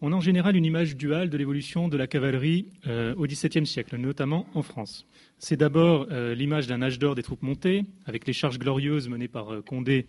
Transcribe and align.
On 0.00 0.12
a 0.12 0.16
en 0.16 0.20
général 0.20 0.56
une 0.56 0.64
image 0.64 0.96
duale 0.96 1.30
de 1.30 1.36
l'évolution 1.36 1.88
de 1.88 1.96
la 1.96 2.06
cavalerie 2.06 2.68
euh, 2.86 3.14
au 3.16 3.26
XVIIe 3.26 3.66
siècle, 3.66 3.96
notamment 3.96 4.46
en 4.54 4.62
France. 4.62 5.06
C'est 5.38 5.56
d'abord 5.56 6.06
euh, 6.10 6.34
l'image 6.34 6.66
d'un 6.66 6.82
âge 6.82 6.98
d'or 6.98 7.14
des 7.14 7.22
troupes 7.22 7.42
montées, 7.42 7.84
avec 8.06 8.26
les 8.26 8.32
charges 8.32 8.58
glorieuses 8.58 9.08
menées 9.08 9.28
par 9.28 9.52
euh, 9.52 9.62
Condé 9.62 10.06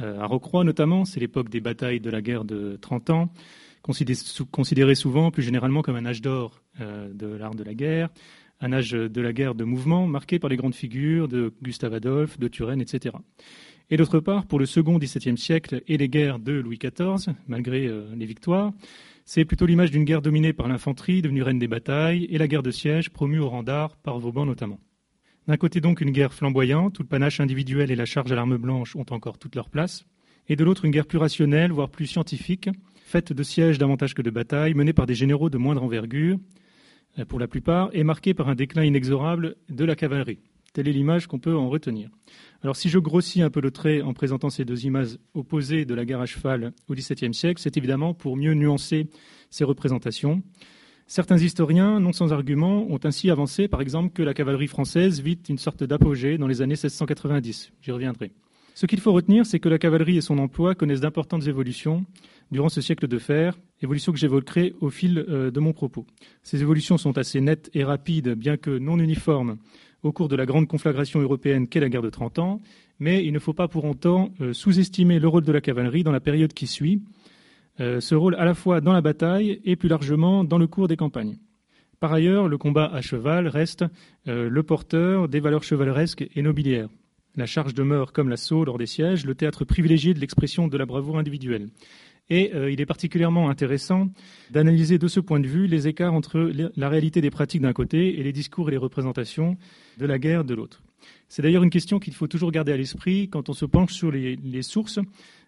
à 0.00 0.26
Rocroi 0.26 0.62
notamment. 0.62 1.04
C'est 1.04 1.18
l'époque 1.18 1.48
des 1.48 1.58
batailles 1.58 1.98
de 1.98 2.08
la 2.08 2.22
guerre 2.22 2.44
de 2.44 2.78
30 2.80 3.10
ans, 3.10 3.32
considérée 3.82 4.94
souvent 4.94 5.32
plus 5.32 5.42
généralement 5.42 5.82
comme 5.82 5.96
un 5.96 6.06
âge 6.06 6.22
d'or 6.22 6.62
de 6.78 7.26
l'art 7.26 7.56
de 7.56 7.64
la 7.64 7.74
guerre, 7.74 8.08
un 8.60 8.72
âge 8.72 8.92
de 8.92 9.20
la 9.20 9.32
guerre 9.32 9.56
de 9.56 9.64
mouvement 9.64 10.06
marqué 10.06 10.38
par 10.38 10.50
les 10.50 10.56
grandes 10.56 10.76
figures 10.76 11.26
de 11.26 11.52
Gustave 11.62 11.94
Adolphe, 11.94 12.38
de 12.38 12.46
Turenne, 12.46 12.80
etc. 12.80 13.16
Et 13.90 13.96
d'autre 13.96 14.20
part, 14.20 14.46
pour 14.46 14.60
le 14.60 14.66
second 14.66 14.98
XVIIe 14.98 15.36
siècle 15.36 15.82
et 15.88 15.96
les 15.96 16.08
guerres 16.08 16.38
de 16.38 16.52
Louis 16.52 16.78
XIV, 16.78 17.34
malgré 17.48 17.90
les 18.14 18.26
victoires, 18.26 18.72
c'est 19.30 19.44
plutôt 19.44 19.66
l'image 19.66 19.90
d'une 19.90 20.04
guerre 20.04 20.22
dominée 20.22 20.54
par 20.54 20.68
l'infanterie, 20.68 21.20
devenue 21.20 21.42
reine 21.42 21.58
des 21.58 21.68
batailles, 21.68 22.26
et 22.30 22.38
la 22.38 22.48
guerre 22.48 22.62
de 22.62 22.70
siège, 22.70 23.10
promue 23.10 23.40
au 23.40 23.50
rang 23.50 23.62
d'art 23.62 23.94
par 23.98 24.18
Vauban 24.18 24.46
notamment. 24.46 24.80
D'un 25.46 25.58
côté 25.58 25.82
donc 25.82 26.00
une 26.00 26.12
guerre 26.12 26.32
flamboyante, 26.32 26.98
où 26.98 27.02
le 27.02 27.08
panache 27.08 27.38
individuel 27.38 27.90
et 27.90 27.94
la 27.94 28.06
charge 28.06 28.32
à 28.32 28.34
l'arme 28.34 28.56
blanche 28.56 28.96
ont 28.96 29.04
encore 29.10 29.36
toute 29.36 29.54
leur 29.54 29.68
place, 29.68 30.06
et 30.48 30.56
de 30.56 30.64
l'autre 30.64 30.86
une 30.86 30.92
guerre 30.92 31.04
plus 31.04 31.18
rationnelle, 31.18 31.72
voire 31.72 31.90
plus 31.90 32.06
scientifique, 32.06 32.70
faite 33.04 33.34
de 33.34 33.42
sièges 33.42 33.76
davantage 33.76 34.14
que 34.14 34.22
de 34.22 34.30
batailles, 34.30 34.72
menée 34.72 34.94
par 34.94 35.04
des 35.04 35.14
généraux 35.14 35.50
de 35.50 35.58
moindre 35.58 35.82
envergure, 35.82 36.38
euh, 37.18 37.26
pour 37.26 37.38
la 37.38 37.48
plupart, 37.48 37.90
et 37.92 38.04
marquée 38.04 38.32
par 38.32 38.48
un 38.48 38.54
déclin 38.54 38.84
inexorable 38.84 39.56
de 39.68 39.84
la 39.84 39.94
cavalerie. 39.94 40.38
Telle 40.72 40.88
est 40.88 40.92
l'image 40.92 41.26
qu'on 41.26 41.38
peut 41.38 41.56
en 41.56 41.68
retenir. 41.68 42.10
Alors 42.62 42.76
si 42.76 42.88
je 42.88 42.98
grossis 42.98 43.42
un 43.42 43.50
peu 43.50 43.60
le 43.60 43.70
trait 43.70 44.02
en 44.02 44.12
présentant 44.12 44.50
ces 44.50 44.64
deux 44.64 44.84
images 44.84 45.18
opposées 45.34 45.84
de 45.84 45.94
la 45.94 46.04
guerre 46.04 46.20
à 46.20 46.26
cheval 46.26 46.72
au 46.88 46.94
XVIIe 46.94 47.34
siècle, 47.34 47.60
c'est 47.60 47.76
évidemment 47.76 48.14
pour 48.14 48.36
mieux 48.36 48.54
nuancer 48.54 49.08
ces 49.50 49.64
représentations. 49.64 50.42
Certains 51.06 51.38
historiens, 51.38 52.00
non 52.00 52.12
sans 52.12 52.34
argument, 52.34 52.86
ont 52.90 53.00
ainsi 53.02 53.30
avancé, 53.30 53.66
par 53.66 53.80
exemple, 53.80 54.12
que 54.12 54.22
la 54.22 54.34
cavalerie 54.34 54.66
française 54.66 55.22
vit 55.22 55.38
une 55.48 55.56
sorte 55.56 55.82
d'apogée 55.82 56.36
dans 56.36 56.46
les 56.46 56.60
années 56.60 56.74
1690. 56.74 57.72
J'y 57.80 57.90
reviendrai. 57.92 58.32
Ce 58.74 58.86
qu'il 58.86 59.00
faut 59.00 59.12
retenir, 59.12 59.46
c'est 59.46 59.58
que 59.58 59.68
la 59.68 59.78
cavalerie 59.78 60.18
et 60.18 60.20
son 60.20 60.38
emploi 60.38 60.74
connaissent 60.74 61.00
d'importantes 61.00 61.46
évolutions 61.46 62.04
durant 62.52 62.68
ce 62.68 62.80
siècle 62.80 63.08
de 63.08 63.18
fer, 63.18 63.58
évolutions 63.82 64.12
que 64.12 64.18
j'évoquerai 64.18 64.74
au 64.80 64.90
fil 64.90 65.24
euh, 65.28 65.50
de 65.50 65.60
mon 65.60 65.72
propos. 65.72 66.06
Ces 66.42 66.60
évolutions 66.60 66.98
sont 66.98 67.18
assez 67.18 67.40
nettes 67.40 67.70
et 67.74 67.84
rapides, 67.84 68.34
bien 68.34 68.56
que 68.56 68.78
non 68.78 68.98
uniformes, 68.98 69.56
au 70.02 70.12
cours 70.12 70.28
de 70.28 70.36
la 70.36 70.46
grande 70.46 70.68
conflagration 70.68 71.20
européenne 71.20 71.68
qu'est 71.68 71.80
la 71.80 71.88
guerre 71.88 72.02
de 72.02 72.10
Trente 72.10 72.38
Ans, 72.38 72.60
mais 72.98 73.24
il 73.24 73.32
ne 73.32 73.38
faut 73.38 73.52
pas 73.52 73.68
pour 73.68 73.84
autant 73.84 74.30
euh, 74.40 74.52
sous-estimer 74.52 75.18
le 75.18 75.28
rôle 75.28 75.44
de 75.44 75.52
la 75.52 75.60
cavalerie 75.60 76.04
dans 76.04 76.12
la 76.12 76.20
période 76.20 76.52
qui 76.52 76.66
suit, 76.66 77.02
euh, 77.80 78.00
ce 78.00 78.14
rôle 78.14 78.34
à 78.36 78.44
la 78.44 78.54
fois 78.54 78.80
dans 78.80 78.92
la 78.92 79.00
bataille 79.00 79.60
et 79.64 79.76
plus 79.76 79.88
largement 79.88 80.44
dans 80.44 80.58
le 80.58 80.66
cours 80.66 80.88
des 80.88 80.96
campagnes. 80.96 81.38
Par 82.00 82.12
ailleurs, 82.12 82.48
le 82.48 82.58
combat 82.58 82.86
à 82.92 83.00
cheval 83.00 83.48
reste 83.48 83.84
euh, 84.28 84.48
le 84.48 84.62
porteur 84.62 85.28
des 85.28 85.40
valeurs 85.40 85.64
chevaleresques 85.64 86.28
et 86.34 86.42
nobiliaires. 86.42 86.88
La 87.36 87.46
charge 87.46 87.74
demeure, 87.74 88.12
comme 88.12 88.28
l'assaut 88.28 88.64
lors 88.64 88.78
des 88.78 88.86
sièges, 88.86 89.24
le 89.24 89.34
théâtre 89.34 89.64
privilégié 89.64 90.14
de 90.14 90.20
l'expression 90.20 90.66
de 90.66 90.76
la 90.76 90.86
bravoure 90.86 91.18
individuelle. 91.18 91.68
Et 92.30 92.54
euh, 92.54 92.70
il 92.70 92.80
est 92.80 92.86
particulièrement 92.86 93.48
intéressant 93.48 94.08
d'analyser 94.50 94.98
de 94.98 95.08
ce 95.08 95.20
point 95.20 95.40
de 95.40 95.46
vue 95.46 95.66
les 95.66 95.88
écarts 95.88 96.12
entre 96.12 96.50
la 96.76 96.88
réalité 96.88 97.20
des 97.20 97.30
pratiques 97.30 97.62
d'un 97.62 97.72
côté 97.72 98.18
et 98.18 98.22
les 98.22 98.32
discours 98.32 98.68
et 98.68 98.72
les 98.72 98.76
représentations 98.78 99.56
de 99.98 100.06
la 100.06 100.18
guerre 100.18 100.44
de 100.44 100.54
l'autre. 100.54 100.82
C'est 101.28 101.42
d'ailleurs 101.42 101.62
une 101.62 101.70
question 101.70 101.98
qu'il 101.98 102.14
faut 102.14 102.26
toujours 102.26 102.50
garder 102.50 102.72
à 102.72 102.76
l'esprit 102.76 103.28
quand 103.28 103.48
on 103.48 103.52
se 103.52 103.64
penche 103.64 103.92
sur 103.92 104.10
les, 104.10 104.62
sources 104.62 104.98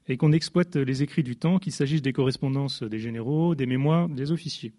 et 0.08 0.16
qu'on 0.16 0.32
exploite 0.32 0.76
les 0.76 1.02
écrits 1.02 1.22
du 1.22 1.36
temps, 1.36 1.58
qu'il 1.58 1.72
s'agisse 1.72 2.02
des 2.02 2.12
correspondances 2.12 2.82
des 2.82 2.98
généraux, 2.98 3.54
des 3.54 3.66
mémoires 3.66 4.08
des 4.08 4.32
officiers. 4.32 4.72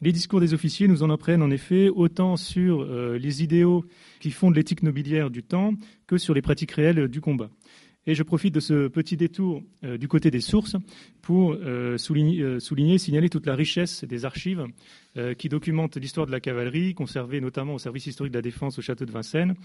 Les 0.00 0.12
discours 0.12 0.40
des 0.40 0.54
officiers 0.54 0.86
nous 0.86 1.02
en 1.02 1.10
apprennent 1.10 1.42
en 1.42 1.50
effet 1.50 1.88
autant 1.88 2.36
sur 2.36 2.82
euh, 2.82 3.18
les 3.18 3.42
idéaux 3.42 3.84
qui 4.20 4.30
fondent 4.30 4.54
l'éthique 4.54 4.84
nobiliaire 4.84 5.28
du 5.28 5.42
temps 5.42 5.74
que 6.06 6.18
sur 6.18 6.34
les 6.34 6.42
pratiques 6.42 6.72
réelles 6.72 7.08
du 7.08 7.20
combat. 7.20 7.50
Et 8.08 8.14
je 8.14 8.22
profite 8.22 8.54
de 8.54 8.60
ce 8.60 8.88
petit 8.88 9.18
détour 9.18 9.62
euh, 9.84 9.98
du 9.98 10.08
côté 10.08 10.30
des 10.30 10.40
sources 10.40 10.76
pour 11.20 11.52
euh, 11.52 11.98
souligner, 11.98 12.40
euh, 12.40 12.58
souligner, 12.58 12.96
signaler 12.96 13.28
toute 13.28 13.44
la 13.44 13.54
richesse 13.54 14.02
des 14.02 14.24
archives 14.24 14.66
qui 15.36 15.48
documentent 15.48 15.96
l'histoire 15.96 16.28
de 16.28 16.30
la 16.30 16.38
cavalerie, 16.38 16.94
conservée 16.94 17.40
notamment 17.40 17.74
au 17.74 17.78
service 17.78 18.06
historique 18.06 18.32
de 18.32 18.38
la 18.38 18.42
défense 18.42 18.78
au 18.78 18.82
château 18.82 19.04
de 19.04 19.10
Vincennes, 19.10 19.56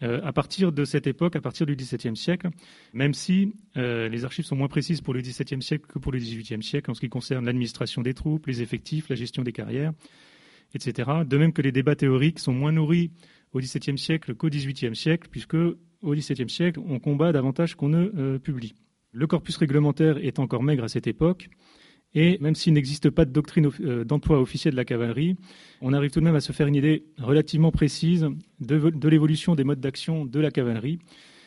à 0.00 0.32
partir 0.32 0.72
de 0.72 0.86
cette 0.86 1.06
époque, 1.06 1.36
à 1.36 1.42
partir 1.42 1.66
du 1.66 1.76
XVIIe 1.76 2.16
siècle, 2.16 2.48
même 2.94 3.12
si 3.12 3.52
les 3.74 4.24
archives 4.24 4.46
sont 4.46 4.56
moins 4.56 4.68
précises 4.68 5.02
pour 5.02 5.12
le 5.12 5.20
XVIIe 5.20 5.60
siècle 5.60 5.84
que 5.86 5.98
pour 5.98 6.12
le 6.12 6.18
XVIIIe 6.18 6.62
siècle 6.62 6.90
en 6.90 6.94
ce 6.94 7.00
qui 7.00 7.10
concerne 7.10 7.44
l'administration 7.44 8.00
des 8.00 8.14
troupes, 8.14 8.46
les 8.46 8.62
effectifs, 8.62 9.10
la 9.10 9.16
gestion 9.16 9.42
des 9.42 9.52
carrières, 9.52 9.92
etc. 10.74 11.10
De 11.26 11.36
même 11.36 11.52
que 11.52 11.60
les 11.60 11.72
débats 11.72 11.96
théoriques 11.96 12.38
sont 12.38 12.54
moins 12.54 12.72
nourris 12.72 13.10
au 13.52 13.60
XVIIe 13.60 13.98
siècle 13.98 14.34
qu'au 14.34 14.48
XVIIIe 14.48 14.96
siècle, 14.96 15.28
puisque 15.30 15.56
au 16.02 16.14
XVIIe 16.14 16.48
siècle, 16.48 16.80
on 16.86 16.98
combat 16.98 17.32
davantage 17.32 17.74
qu'on 17.74 17.88
ne 17.88 18.10
euh, 18.16 18.38
publie. 18.38 18.74
Le 19.12 19.26
corpus 19.26 19.56
réglementaire 19.56 20.18
est 20.18 20.38
encore 20.38 20.62
maigre 20.62 20.84
à 20.84 20.88
cette 20.88 21.06
époque, 21.06 21.48
et 22.14 22.38
même 22.40 22.54
s'il 22.54 22.72
n'existe 22.72 23.10
pas 23.10 23.24
de 23.24 23.32
doctrine 23.32 23.70
euh, 23.80 24.04
d'emploi 24.04 24.40
officiel 24.40 24.72
de 24.72 24.76
la 24.76 24.84
cavalerie, 24.84 25.36
on 25.80 25.92
arrive 25.92 26.10
tout 26.10 26.20
de 26.20 26.24
même 26.24 26.34
à 26.34 26.40
se 26.40 26.52
faire 26.52 26.66
une 26.66 26.74
idée 26.74 27.04
relativement 27.18 27.70
précise 27.70 28.28
de, 28.60 29.08
l'évolution 29.08 29.54
des 29.54 29.64
modes 29.64 29.80
d'action 29.80 30.24
de 30.24 30.40
la 30.40 30.50
cavalerie, 30.50 30.98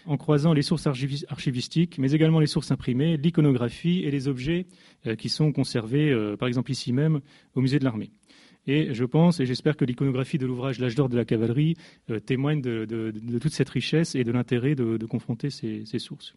en 0.05 0.17
croisant 0.17 0.53
les 0.53 0.61
sources 0.61 0.87
archivistiques, 0.87 1.97
mais 1.99 2.11
également 2.13 2.39
les 2.39 2.47
sources 2.47 2.71
imprimées, 2.71 3.17
l'iconographie 3.17 4.03
et 4.03 4.11
les 4.11 4.27
objets 4.27 4.65
euh, 5.05 5.15
qui 5.15 5.29
sont 5.29 5.51
conservés, 5.51 6.15
par 6.39 6.47
exemple 6.47 6.71
ici 6.71 6.93
même, 6.93 7.21
au 7.53 7.61
musée 7.61 7.79
de 7.79 7.83
l'armée. 7.83 8.11
Et 8.67 8.93
je 8.93 9.05
pense 9.05 9.39
et 9.39 9.45
j'espère 9.45 9.77
que 9.77 9.85
l'iconographie 9.85 10.37
de 10.37 10.45
l'ouvrage 10.45 10.79
L'âge 10.79 10.95
d'or 10.95 11.09
de 11.09 11.17
la 11.17 11.25
cavalerie 11.25 11.75
euh, 12.09 12.19
témoigne 12.19 12.61
de, 12.61 13.11
toute 13.41 13.53
cette 13.53 13.69
richesse 13.69 14.15
et 14.15 14.23
de 14.23 14.31
l'intérêt 14.31 14.75
de, 14.75 15.05
confronter 15.05 15.49
ces, 15.49 15.85
sources. 15.99 16.35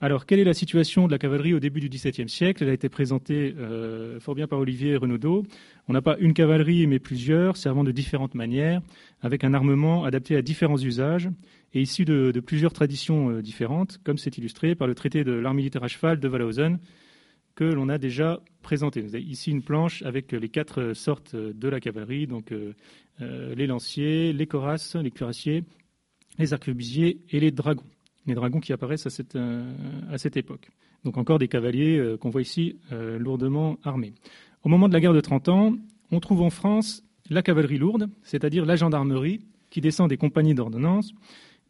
Alors, 0.00 0.26
quelle 0.26 0.38
est 0.38 0.44
la 0.44 0.54
situation 0.54 1.08
de 1.08 1.12
la 1.12 1.18
cavalerie 1.18 1.54
au 1.54 1.58
début 1.58 1.80
du 1.80 1.88
XVIIe 1.88 2.28
siècle? 2.28 2.62
Elle 2.62 2.70
a 2.70 2.72
été 2.72 2.88
présentée 2.88 3.52
euh, 3.58 4.20
fort 4.20 4.36
bien 4.36 4.46
par 4.46 4.60
Olivier 4.60 4.94
Renaudot. 4.96 5.44
On 5.88 5.92
n'a 5.92 6.02
pas 6.02 6.16
une 6.20 6.34
cavalerie, 6.34 6.86
mais 6.86 7.00
plusieurs, 7.00 7.56
servant 7.56 7.82
de 7.82 7.90
différentes 7.90 8.36
manières, 8.36 8.80
avec 9.22 9.42
un 9.42 9.54
armement 9.54 10.04
adapté 10.04 10.36
à 10.36 10.42
différents 10.42 10.78
usages 10.78 11.28
et 11.74 11.80
issu 11.80 12.04
de, 12.04 12.38
plusieurs 12.38 12.72
traditions 12.72 13.30
euh, 13.30 13.42
différentes, 13.42 13.98
comme 14.04 14.18
c'est 14.18 14.38
illustré 14.38 14.76
par 14.76 14.86
le 14.86 14.94
traité 14.94 15.24
de 15.24 15.32
l'art 15.32 15.54
militaire 15.54 15.82
à 15.82 15.88
cheval 15.88 16.20
de 16.20 16.28
Wallhausen, 16.28 16.78
que 17.58 17.64
l'on 17.64 17.88
a 17.88 17.98
déjà 17.98 18.40
présenté. 18.62 19.00
Vous 19.00 19.16
avez 19.16 19.24
ici 19.24 19.50
une 19.50 19.64
planche 19.64 20.02
avec 20.02 20.30
les 20.30 20.48
quatre 20.48 20.92
sortes 20.92 21.34
de 21.34 21.68
la 21.68 21.80
cavalerie, 21.80 22.28
donc 22.28 22.52
euh, 22.52 22.72
euh, 23.20 23.52
les 23.56 23.66
lanciers, 23.66 24.32
les 24.32 24.46
corasses, 24.46 24.94
les 24.94 25.10
cuirassiers, 25.10 25.64
les 26.38 26.52
arquebusiers 26.52 27.20
et 27.30 27.40
les 27.40 27.50
dragons. 27.50 27.82
Les 28.26 28.36
dragons 28.36 28.60
qui 28.60 28.72
apparaissent 28.72 29.06
à 29.06 29.10
cette, 29.10 29.34
euh, 29.34 29.68
à 30.08 30.18
cette 30.18 30.36
époque. 30.36 30.70
Donc 31.02 31.18
encore 31.18 31.40
des 31.40 31.48
cavaliers 31.48 32.16
qu'on 32.20 32.30
voit 32.30 32.42
ici 32.42 32.76
lourdement 32.92 33.78
armés. 33.82 34.14
Au 34.62 34.68
moment 34.68 34.88
de 34.88 34.92
la 34.92 35.00
guerre 35.00 35.12
de 35.12 35.20
30 35.20 35.48
ans, 35.48 35.76
on 36.12 36.20
trouve 36.20 36.42
en 36.42 36.50
France 36.50 37.02
la 37.28 37.42
cavalerie 37.42 37.78
lourde, 37.78 38.08
c'est-à-dire 38.22 38.66
la 38.66 38.76
gendarmerie, 38.76 39.40
qui 39.70 39.80
descend 39.80 40.08
des 40.08 40.16
compagnies 40.16 40.54
d'ordonnance, 40.54 41.12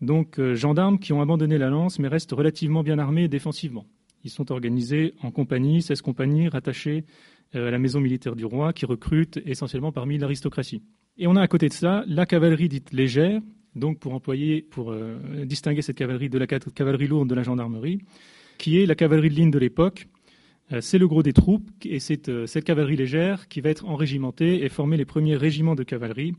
donc 0.02 0.40
gendarmes 0.54 0.98
qui 0.98 1.12
ont 1.12 1.22
abandonné 1.22 1.56
la 1.56 1.68
lance 1.68 1.98
mais 1.98 2.08
restent 2.08 2.32
relativement 2.32 2.82
bien 2.82 2.98
armés 2.98 3.28
défensivement. 3.28 3.86
Ils 4.24 4.30
sont 4.30 4.50
organisés 4.52 5.14
en 5.22 5.30
compagnies, 5.30 5.82
16 5.82 6.02
compagnies 6.02 6.48
rattachées 6.48 7.04
euh, 7.54 7.68
à 7.68 7.70
la 7.70 7.78
maison 7.78 8.00
militaire 8.00 8.36
du 8.36 8.44
roi, 8.44 8.72
qui 8.72 8.84
recrutent 8.84 9.38
essentiellement 9.46 9.92
parmi 9.92 10.18
l'aristocratie. 10.18 10.82
Et 11.16 11.26
on 11.26 11.36
a 11.36 11.40
à 11.40 11.48
côté 11.48 11.68
de 11.68 11.72
ça 11.72 12.04
la 12.06 12.26
cavalerie 12.26 12.68
dite 12.68 12.92
légère, 12.92 13.40
donc 13.74 13.98
pour 13.98 14.12
employer, 14.12 14.62
pour 14.62 14.90
euh, 14.90 15.16
distinguer 15.44 15.82
cette 15.82 15.96
cavalerie 15.96 16.28
de 16.28 16.38
la 16.38 16.46
cavalerie 16.46 17.06
lourde 17.06 17.28
de 17.28 17.34
la 17.34 17.42
gendarmerie, 17.42 18.00
qui 18.58 18.78
est 18.78 18.86
la 18.86 18.94
cavalerie 18.94 19.30
de 19.30 19.34
ligne 19.34 19.50
de 19.50 19.58
l'époque. 19.58 20.08
Euh, 20.72 20.80
c'est 20.80 20.98
le 20.98 21.08
gros 21.08 21.22
des 21.22 21.32
troupes 21.32 21.70
et 21.84 22.00
c'est 22.00 22.46
cette 22.46 22.64
cavalerie 22.64 22.96
légère 22.96 23.48
qui 23.48 23.60
va 23.60 23.70
être 23.70 23.86
enrégimentée 23.86 24.62
et 24.64 24.68
former 24.68 24.96
les 24.96 25.06
premiers 25.06 25.36
régiments 25.36 25.74
de 25.74 25.84
cavalerie 25.84 26.34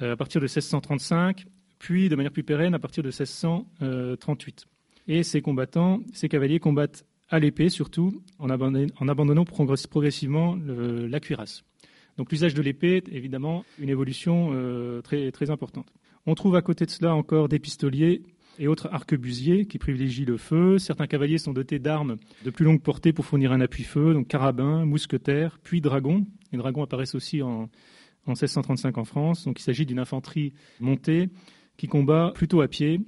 à 0.00 0.16
partir 0.16 0.40
de 0.40 0.46
1635, 0.46 1.44
puis 1.78 2.08
de 2.08 2.16
manière 2.16 2.32
plus 2.32 2.42
pérenne 2.42 2.74
à 2.74 2.78
partir 2.78 3.02
de 3.02 3.08
1638. 3.08 4.66
Et 5.08 5.22
ces 5.22 5.42
combattants, 5.42 6.00
ces 6.12 6.28
cavaliers 6.28 6.60
combattent 6.60 7.04
à 7.28 7.38
l'épée 7.38 7.68
surtout, 7.68 8.22
en, 8.38 8.50
abandonnant, 8.50 9.44
progressivement 9.44 10.58
la 10.66 11.20
cuirasse. 11.20 11.64
Donc 12.16 12.30
l'usage 12.32 12.54
de 12.54 12.60
l'épée 12.60 12.96
est 12.96 13.08
évidemment 13.08 13.64
une 13.78 13.88
évolution 13.88 14.50
euh, 14.52 15.00
très, 15.00 15.50
importante. 15.50 15.92
On 16.26 16.34
trouve 16.34 16.56
à 16.56 16.62
côté 16.62 16.84
de 16.84 16.90
cela 16.90 17.14
encore 17.14 17.48
des 17.48 17.58
pistoliers 17.58 18.22
et 18.58 18.68
autres 18.68 18.88
arquebusiers 18.92 19.64
qui 19.64 19.78
privilégient 19.78 20.26
le 20.26 20.36
feu. 20.36 20.78
Certains 20.78 21.06
cavaliers 21.06 21.38
sont 21.38 21.52
dotés 21.52 21.78
d'armes 21.78 22.16
de 22.44 22.50
plus 22.50 22.64
longue 22.64 22.82
portée 22.82 23.14
pour 23.14 23.24
fournir 23.24 23.52
un 23.52 23.60
appui-feu, 23.60 24.12
donc 24.12 24.28
carabins, 24.28 24.84
mousquetaires, 24.84 25.58
puis 25.62 25.80
dragons. 25.80 26.26
Les 26.52 26.58
dragons 26.58 26.82
apparaissent 26.82 27.14
aussi 27.14 27.40
en 27.40 27.70
1635 28.26 28.98
en 28.98 29.04
France. 29.04 29.44
Donc 29.44 29.58
il 29.60 29.62
s'agit 29.62 29.86
d'une 29.86 29.98
infanterie 29.98 30.52
montée 30.78 31.30
qui 31.78 31.88
combat 31.88 32.32
plutôt 32.34 32.60
à 32.60 32.68
pied 32.68 33.00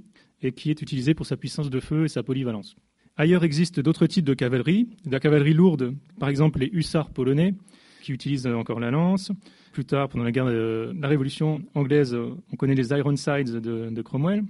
et 0.43 0.53
qui 0.53 0.71
est 0.71 0.83
utilisée 0.83 1.15
pour 1.15 1.27
sa 1.27 1.37
puissance 1.37 1.71
de 1.71 1.81
feu 1.81 2.05
et 2.05 2.09
sa 2.09 2.23
polyvalence. 2.23 2.77
Ailleurs 3.17 3.45
existent 3.45 3.83
d'autres 3.83 4.07
types 4.07 4.25
de 4.25 4.35
cavalerie. 4.35 4.89
La 5.11 5.21
cavalerie 5.21 5.53
lourde, 5.53 5.95
par 6.19 6.29
exemple 6.29 6.59
les 6.61 6.71
hussards 6.73 7.11
polonais, 7.11 7.55
qui 8.03 8.13
utilisent 8.13 8.47
encore 8.47 8.81
la 8.81 8.91
lance. 8.91 9.31
Plus 9.73 9.85
tard, 9.85 10.09
pendant 10.09 10.25
la 10.25 10.33
guerre 10.33 10.47
de 10.47 10.95
la 10.99 11.09
Révolution 11.09 11.63
anglaise, 11.75 12.15
on 12.15 12.57
connaît 12.57 12.75
les 12.75 12.91
Ironsides 12.91 13.61
de, 13.61 13.91
de 13.91 14.03
Cromwell. 14.03 14.45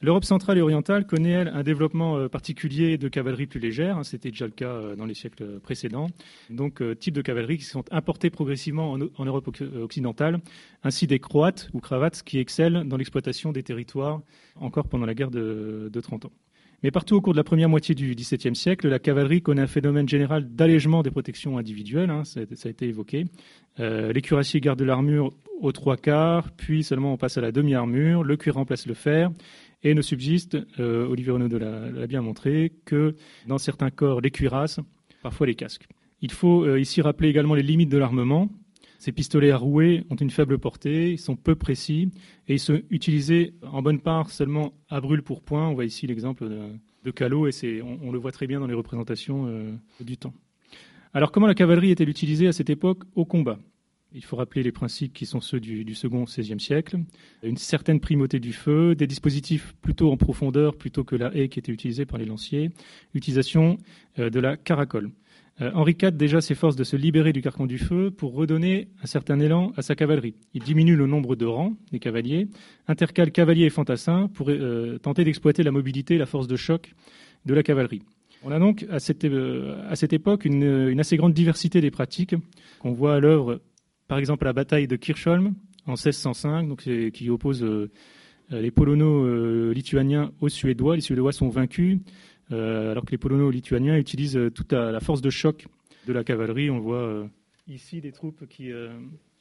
L'Europe 0.00 0.24
centrale 0.24 0.58
et 0.58 0.60
orientale 0.60 1.06
connaît, 1.06 1.30
elle, 1.30 1.48
un 1.48 1.64
développement 1.64 2.16
euh, 2.16 2.28
particulier 2.28 2.98
de 2.98 3.08
cavalerie 3.08 3.46
plus 3.46 3.58
légère. 3.58 3.98
Hein, 3.98 4.04
c'était 4.04 4.30
déjà 4.30 4.46
le 4.46 4.52
cas 4.52 4.70
euh, 4.70 4.94
dans 4.94 5.06
les 5.06 5.14
siècles 5.14 5.58
précédents. 5.58 6.06
Donc, 6.50 6.80
euh, 6.80 6.94
type 6.94 7.14
de 7.14 7.22
cavalerie 7.22 7.58
qui 7.58 7.64
sont 7.64 7.84
importés 7.90 8.30
progressivement 8.30 8.92
en, 8.92 9.24
Europe 9.24 9.48
occidentale, 9.82 10.38
ainsi 10.84 11.08
des 11.08 11.18
croates 11.18 11.68
ou 11.72 11.80
cravates 11.80 12.22
qui 12.22 12.38
excellent 12.38 12.84
dans 12.84 12.96
l'exploitation 12.96 13.50
des 13.50 13.64
territoires 13.64 14.20
encore 14.54 14.86
pendant 14.86 15.06
la 15.06 15.14
guerre 15.14 15.30
de, 15.30 15.90
de 15.92 16.00
30 16.00 16.26
ans. 16.26 16.32
Mais 16.82 16.92
partout 16.92 17.16
au 17.16 17.20
cours 17.20 17.32
de 17.32 17.38
la 17.38 17.44
première 17.44 17.68
moitié 17.68 17.94
du 17.96 18.14
XVIIe 18.14 18.54
siècle, 18.54 18.88
la 18.88 19.00
cavalerie 19.00 19.42
connaît 19.42 19.62
un 19.62 19.66
phénomène 19.66 20.08
général 20.08 20.48
d'allègement 20.54 21.02
des 21.02 21.10
protections 21.10 21.58
individuelles, 21.58 22.10
hein, 22.10 22.22
ça, 22.24 22.40
a 22.40 22.68
été 22.68 22.86
évoqué. 22.86 23.24
Euh, 23.80 24.12
les 24.12 24.22
cuirassiers 24.22 24.60
gardent 24.60 24.82
l'armure 24.82 25.32
aux 25.60 25.72
trois 25.72 25.96
quarts, 25.96 26.52
puis 26.52 26.84
seulement 26.84 27.12
on 27.12 27.16
passe 27.16 27.36
à 27.36 27.40
la 27.40 27.50
demi-armure, 27.50 28.22
le 28.22 28.36
cuir 28.36 28.54
remplace 28.54 28.86
le 28.86 28.94
fer, 28.94 29.32
et 29.82 29.94
ne 29.94 30.02
subsiste, 30.02 30.58
euh, 30.80 31.06
Olivier 31.06 31.32
Renaud 31.32 31.58
l'a 31.58 32.06
bien 32.06 32.22
montré, 32.22 32.72
que 32.84 33.14
dans 33.46 33.58
certains 33.58 33.90
corps, 33.90 34.20
les 34.20 34.30
cuirasses, 34.30 34.80
parfois 35.22 35.46
les 35.46 35.54
casques. 35.54 35.86
Il 36.20 36.32
faut 36.32 36.64
euh, 36.64 36.80
ici 36.80 37.00
rappeler 37.00 37.28
également 37.28 37.54
les 37.54 37.62
limites 37.62 37.90
de 37.90 37.98
l'armement. 37.98 38.48
Ces 38.98 39.12
pistolets 39.12 39.52
à 39.52 39.56
rouer 39.56 40.04
ont 40.10 40.16
une 40.16 40.30
faible 40.30 40.58
portée, 40.58 41.12
ils 41.12 41.18
sont 41.18 41.36
peu 41.36 41.54
précis 41.54 42.10
et 42.48 42.54
ils 42.54 42.58
sont 42.58 42.80
utilisés 42.90 43.54
en 43.62 43.80
bonne 43.80 44.00
part 44.00 44.30
seulement 44.30 44.72
à 44.88 45.00
brûle 45.00 45.22
pour 45.22 45.42
point. 45.42 45.68
On 45.68 45.74
voit 45.74 45.84
ici 45.84 46.08
l'exemple 46.08 46.48
de, 46.48 46.58
de 47.04 47.10
Calot 47.12 47.46
et 47.46 47.82
on, 47.82 48.10
le 48.10 48.18
voit 48.18 48.32
très 48.32 48.48
bien 48.48 48.58
dans 48.58 48.66
les 48.66 48.74
représentations 48.74 49.46
euh, 49.46 49.72
du 50.00 50.16
temps. 50.16 50.34
Alors 51.14 51.30
comment 51.30 51.46
la 51.46 51.54
cavalerie 51.54 51.92
est-elle 51.92 52.08
utilisée 52.08 52.48
à 52.48 52.52
cette 52.52 52.70
époque 52.70 53.04
au 53.14 53.24
combat? 53.24 53.60
Il 54.14 54.24
faut 54.24 54.36
rappeler 54.36 54.62
les 54.62 54.72
principes 54.72 55.12
qui 55.12 55.26
sont 55.26 55.40
ceux 55.40 55.60
du, 55.60 55.94
second 55.94 56.24
XVIe 56.24 56.60
siècle. 56.60 56.98
Une 57.42 57.56
certaine 57.56 58.00
primauté 58.00 58.40
du 58.40 58.52
feu, 58.52 58.94
des 58.94 59.06
dispositifs 59.06 59.74
plutôt 59.82 60.10
en 60.10 60.16
profondeur 60.16 60.76
plutôt 60.76 61.04
que 61.04 61.16
la 61.16 61.34
haie 61.36 61.48
qui 61.48 61.58
était 61.58 61.72
utilisée 61.72 62.06
par 62.06 62.18
les 62.18 62.24
lanciers, 62.24 62.70
l'utilisation 63.14 63.76
euh, 64.18 64.30
de 64.30 64.40
la 64.40 64.56
caracole. 64.56 65.10
Euh, 65.60 65.70
Henri 65.74 65.96
IV 66.00 66.12
déjà 66.12 66.40
s'efforce 66.40 66.76
de 66.76 66.84
se 66.84 66.96
libérer 66.96 67.32
du 67.32 67.42
carcan 67.42 67.66
du 67.66 67.78
feu 67.78 68.10
pour 68.10 68.32
redonner 68.32 68.88
un 69.02 69.06
certain 69.06 69.40
élan 69.40 69.72
à 69.76 69.82
sa 69.82 69.94
cavalerie. 69.94 70.34
Il 70.54 70.62
diminue 70.62 70.96
le 70.96 71.06
nombre 71.06 71.36
de 71.36 71.44
rangs 71.44 71.76
des 71.92 71.98
cavaliers, 71.98 72.48
intercale 72.86 73.30
cavaliers 73.30 73.66
et 73.66 73.70
fantassins 73.70 74.28
pour 74.32 74.48
euh, 74.48 74.98
tenter 74.98 75.24
d'exploiter 75.24 75.62
la 75.62 75.70
mobilité 75.70 76.14
et 76.14 76.18
la 76.18 76.26
force 76.26 76.46
de 76.46 76.56
choc 76.56 76.94
de 77.44 77.54
la 77.54 77.62
cavalerie. 77.62 78.02
On 78.44 78.52
a 78.52 78.58
donc 78.60 78.86
à 78.88 79.00
cette, 79.00 79.24
à 79.24 79.96
cette 79.96 80.12
époque 80.12 80.44
une, 80.44 80.62
une, 80.62 81.00
assez 81.00 81.16
grande 81.16 81.34
diversité 81.34 81.80
des 81.80 81.90
pratiques 81.90 82.36
qu'on 82.78 82.92
voit 82.92 83.16
à 83.16 83.20
l'œuvre 83.20 83.60
par 84.08 84.18
exemple 84.18 84.46
la 84.46 84.54
bataille 84.54 84.88
de 84.88 84.96
Kirchholm 84.96 85.54
en 85.86 85.92
1605, 85.92 86.68
donc 86.68 86.82
qui 87.12 87.30
oppose 87.30 87.62
euh, 87.62 87.90
euh, 88.52 88.60
les 88.60 88.70
polono-lituaniens 88.70 90.24
euh, 90.24 90.40
aux 90.40 90.48
Suédois. 90.48 90.96
Les 90.96 91.02
Suédois 91.02 91.32
sont 91.32 91.48
vaincus, 91.48 91.98
alors 92.50 93.04
que 93.04 93.10
les 93.10 93.18
polono-lituaniens 93.18 93.98
utilisent 93.98 94.40
toute 94.54 94.72
la, 94.72 95.00
force 95.00 95.20
de 95.20 95.30
choc 95.30 95.66
de 96.06 96.12
la 96.12 96.24
cavalerie. 96.24 96.70
On 96.70 96.80
voit 96.80 97.28
ici 97.66 98.00
des 98.00 98.12
troupes 98.12 98.46
qui, 98.48 98.72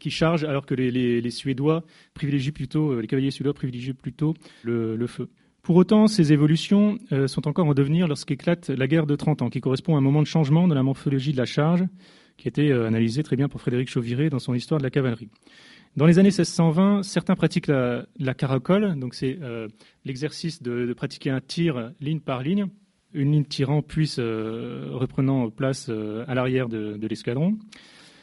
chargent, 0.10 0.44
alors 0.44 0.66
que 0.66 0.76
les, 0.76 1.32
Suédois 1.32 1.84
privilégient 2.14 2.52
plutôt, 2.52 3.00
les 3.00 3.08
cavaliers 3.08 3.32
suédois 3.32 3.54
privilégient 3.54 3.94
plutôt 3.94 4.34
le, 4.64 5.08
feu. 5.08 5.30
Pour 5.62 5.78
autant, 5.78 6.08
ces 6.08 6.34
évolutions 6.34 6.98
sont 7.28 7.48
encore 7.48 7.68
en 7.68 7.74
devenir 7.74 8.10
lorsqu'éclate 8.10 8.70
la 8.70 8.88
guerre 8.88 9.06
de 9.06 9.16
30 9.16 9.42
ans, 9.42 9.50
qui 9.50 9.62
correspond 9.62 9.96
à 9.96 10.00
un 10.00 10.02
moment 10.02 10.22
de 10.22 10.28
changement 10.28 10.68
dans 10.68 10.76
la 10.76 10.84
morphologie 10.84 11.32
de 11.32 11.38
la 11.38 11.46
charge, 11.46 11.86
qui 12.38 12.48
a 12.48 12.50
été 12.50 12.72
euh, 12.72 12.88
analysé 12.88 13.24
très 13.24 13.36
bien 13.36 13.50
pour 13.50 13.60
Frédéric 13.62 13.90
Chauviré 13.90 14.30
dans 14.30 14.40
son 14.40 14.54
Histoire 14.54 14.80
de 14.80 14.84
la 14.84 14.90
cavalerie. 14.90 15.30
Dans 15.96 16.06
les 16.06 16.20
années 16.20 16.30
1620, 16.30 17.04
certains 17.04 17.36
pratiquent 17.36 17.68
la, 17.68 18.06
caracole, 18.38 18.98
donc 19.00 19.16
c'est 19.16 19.40
euh, 19.42 19.68
l'exercice 20.06 20.62
de, 20.62 20.94
pratiquer 20.94 21.32
un 21.32 21.42
tir 21.42 21.92
ligne 22.00 22.20
par 22.20 22.44
ligne, 22.44 22.68
une 23.14 23.32
ligne 23.32 23.46
tirant 23.46 23.82
puis 23.82 24.14
euh, 24.20 24.90
reprenant 24.92 25.50
place 25.50 25.90
à 25.90 26.36
l'arrière 26.36 26.70
de, 26.70 26.98
de 26.98 27.08
l'escadron. 27.08 27.58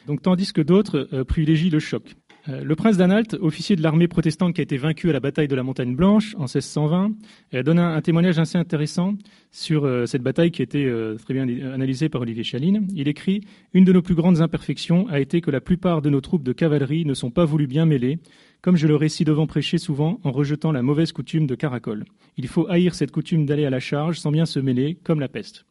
Donc, 0.07 0.21
tandis 0.21 0.53
que 0.53 0.61
d'autres 0.61 1.23
privilégient 1.23 1.71
le 1.71 1.79
choc. 1.79 2.15
Euh, 2.47 2.63
le 2.63 2.75
prince 2.75 2.97
d'Anhalt, 2.97 3.35
officier 3.41 3.75
de 3.75 3.81
l'armée 3.81 4.07
protestante 4.07 4.53
qui 4.53 4.61
a 4.61 4.63
été 4.63 4.77
vaincu 4.77 5.09
à 5.09 5.13
la 5.13 5.19
bataille 5.19 5.47
de 5.47 5.55
la 5.55 5.63
Montagne 5.63 5.95
Blanche 5.95 6.35
en 6.35 6.43
1620, 6.43 7.11
euh, 7.53 7.63
donne 7.63 7.79
un, 7.79 7.99
témoignage 8.01 8.37
assez 8.37 8.57
intéressant 8.57 9.15
sur 9.51 9.85
euh, 9.85 10.05
cette 10.05 10.21
bataille 10.21 10.51
qui 10.51 10.61
a 10.61 10.63
été 10.63 10.91
très 11.23 11.33
bien 11.33 11.47
analysée 11.73 12.09
par 12.09 12.21
Olivier 12.21 12.43
Chaline. 12.43 12.87
Il 12.93 13.07
écrit 13.07 13.41
Une 13.73 13.83
de 13.83 13.93
nos 13.93 14.01
plus 14.01 14.15
grandes 14.15 14.41
imperfections 14.41 15.07
a 15.07 15.19
été 15.19 15.41
que 15.41 15.49
la 15.49 15.61
plupart 15.61 16.01
de 16.01 16.09
nos 16.09 16.21
troupes 16.21 16.43
de 16.43 16.53
cavalerie 16.53 17.05
ne 17.05 17.13
sont 17.13 17.31
pas 17.31 17.45
voulues 17.45 17.67
bien 17.67 17.85
mêlées, 17.85 18.19
comme 18.61 18.75
je 18.75 18.87
le 18.87 18.95
récite 18.95 19.27
devant 19.27 19.47
prêcher 19.47 19.77
souvent 19.77 20.19
en 20.23 20.31
rejetant 20.31 20.71
la 20.71 20.83
mauvaise 20.83 21.11
coutume 21.11 21.47
de 21.47 21.55
caracole. 21.55 22.05
Il 22.37 22.47
faut 22.47 22.67
haïr 22.69 22.93
cette 22.93 23.11
coutume 23.11 23.45
d'aller 23.45 23.65
à 23.65 23.69
la 23.69 23.79
charge 23.79 24.19
sans 24.19 24.31
bien 24.31 24.45
se 24.45 24.59
mêler, 24.59 24.97
comme 25.03 25.19
la 25.19 25.29
peste. 25.29 25.65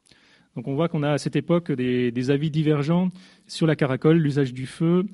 Donc 0.56 0.68
on 0.68 0.74
voit 0.74 0.88
qu'on 0.88 1.02
a 1.02 1.10
à 1.10 1.18
cette 1.18 1.34
époque 1.34 1.72
des 1.72 2.30
avis 2.30 2.50
divergents 2.50 3.10
sur 3.48 3.66
la 3.66 3.74
caracole, 3.74 4.18
l'usage 4.18 4.54
du 4.54 4.66
feu, 4.66 5.04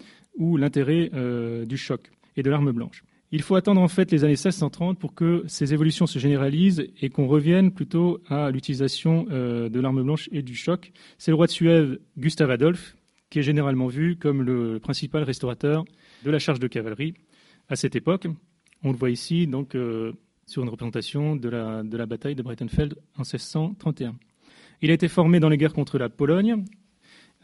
ou 0.40 0.56
l'intérêt 0.56 1.10
euh, 1.14 1.64
du 1.64 1.76
choc 1.76 2.10
et 2.37 2.42
de 2.42 2.50
l'arme 2.50 2.72
blanche. 2.72 3.04
Il 3.31 3.42
faut 3.42 3.54
attendre 3.54 3.81
en 3.81 3.87
fait 3.87 4.10
les 4.10 4.25
années 4.25 4.32
1630 4.32 4.98
pour 4.98 5.14
que 5.14 5.44
ces 5.46 5.72
évolutions 5.72 6.06
se 6.06 6.19
généralisent 6.19 6.84
et 7.00 7.10
qu'on 7.10 7.28
revienne 7.28 7.70
plutôt 7.70 8.20
à 8.26 8.50
l'utilisation 8.50 9.26
euh, 9.31 9.69
de 9.69 9.78
l'arme 9.78 10.02
blanche 10.02 10.28
et 10.32 10.42
du 10.42 10.56
choc. 10.56 10.90
C'est 11.19 11.31
le 11.31 11.37
roi 11.37 11.46
de 11.46 11.52
Suède, 11.52 12.00
Gustave 12.19 12.50
Adolphe, 12.50 12.96
qui 13.28 13.38
est 13.38 13.42
généralement 13.42 13.87
vu 13.87 14.16
comme 14.16 14.42
le 14.42 14.81
principal 14.81 15.22
restaurateur 15.22 15.84
de 16.25 16.31
la 16.31 16.40
charge 16.40 16.58
de 16.58 16.66
cavalerie 16.66 17.14
à 17.69 17.76
cette 17.76 17.94
époque. 17.94 18.26
On 18.82 18.90
le 18.90 18.96
voit 18.96 19.10
ici 19.10 19.46
donc 19.46 19.76
euh, 19.76 20.12
sur 20.46 20.62
une 20.62 20.70
représentation 20.70 21.36
de 21.36 21.48
la, 21.48 21.84
de 21.84 21.96
la 21.96 22.06
bataille 22.06 22.34
de 22.34 22.43
Breitenfeld 22.43 22.94
en 23.16 23.22
1631. 23.22 24.16
Il 24.82 24.90
a 24.90 24.94
été 24.94 25.06
formé 25.06 25.38
dans 25.38 25.50
les 25.50 25.58
guerres 25.58 25.75
contre 25.75 25.98
la 25.98 26.08
Pologne. 26.08 26.64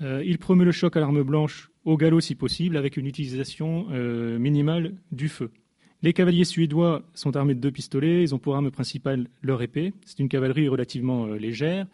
il 0.01 0.39
promeut 0.39 0.65
le 0.65 0.73
choc 0.73 0.97
à 0.97 1.01
l'arme 1.01 1.23
blanche 1.23 1.71
au 1.87 1.97
galop 1.97 2.21
si 2.21 2.35
possible, 2.35 2.77
avec 2.77 2.99
une 2.99 3.07
utilisation 3.07 3.87
euh, 3.93 4.39
minimale 4.39 4.97
du 5.13 5.29
feu. 5.29 5.51
Les 6.03 6.13
cavaliers 6.13 6.45
suédois 6.45 7.03
sont 7.15 7.37
armés 7.37 7.55
de 7.55 7.61
deux 7.61 7.71
pistolets, 7.71 8.23
ils 8.23 8.35
ont 8.35 8.39
pour 8.39 8.57
arme 8.57 8.71
principale 8.71 9.29
leur 9.41 9.63
épée. 9.63 9.95
C'est 10.05 10.19
une 10.19 10.29
cavalerie 10.29 10.69
relativement 10.69 11.27
euh, 11.27 11.37
légère. 11.37 11.87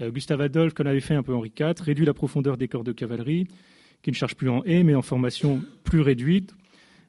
Euh, 0.00 0.10
Gustave 0.10 0.42
Adolphe, 0.42 0.74
comme 0.74 0.86
l'avait 0.86 1.00
fait 1.00 1.14
un 1.14 1.22
peu 1.22 1.34
Henri 1.34 1.50
IV, 1.58 1.74
réduit 1.80 2.04
la 2.04 2.14
profondeur 2.14 2.58
des 2.58 2.68
corps 2.68 2.84
de 2.84 2.92
cavalerie, 2.92 3.48
qui 4.02 4.10
ne 4.10 4.14
chargent 4.14 4.36
plus 4.36 4.50
en 4.50 4.62
haie, 4.64 4.84
mais 4.84 4.94
en 4.94 5.02
formation 5.02 5.62
plus 5.82 6.02
réduite, 6.02 6.54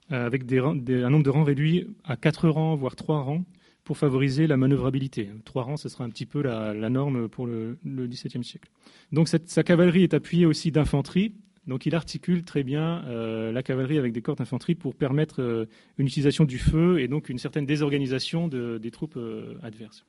avec 0.09 0.51
un 0.51 1.09
nombre 1.11 1.23
de 1.23 1.29
rangs 1.29 1.43
réduit 1.43 1.85
à 2.03 2.17
quatre 2.17 2.49
rangs, 2.49 2.75
voire 2.75 2.95
trois 2.95 3.21
rangs, 3.21 3.45
pour 3.83 3.95
favoriser 3.95 4.47
la 4.47 4.57
manœuvrabilité. 4.57 5.29
Trois 5.45 5.61
rangs, 5.61 5.77
ce 5.77 5.87
sera 5.87 6.03
un 6.03 6.09
petit 6.09 6.25
peu 6.25 6.41
la, 6.41 6.73
norme 6.89 7.29
pour 7.29 7.45
le, 7.45 7.77
XVIIe 7.85 8.43
siècle. 8.43 8.71
Donc 9.11 9.27
sa 9.27 9.63
cavalerie 9.63 10.01
est 10.01 10.15
appuyée 10.15 10.47
aussi 10.47 10.71
d'infanterie, 10.71 11.33
donc 11.69 11.85
il 11.85 11.95
articule 11.95 12.43
très 12.43 12.63
bien 12.63 13.05
euh, 13.05 13.51
la 13.51 13.63
cavalerie 13.63 13.97
avec 13.97 14.11
des 14.11 14.21
corps 14.21 14.35
d'infanterie 14.35 14.75
pour 14.75 14.95
permettre 14.95 15.41
euh, 15.41 15.65
une 15.97 16.07
utilisation 16.07 16.43
du 16.43 16.57
feu 16.57 16.99
et 16.99 17.07
donc 17.07 17.29
une 17.29 17.37
certaine 17.37 17.65
désorganisation 17.65 18.47
des 18.47 18.91
troupes 18.91 19.17
euh, 19.17 19.53
adverses. 19.63 20.05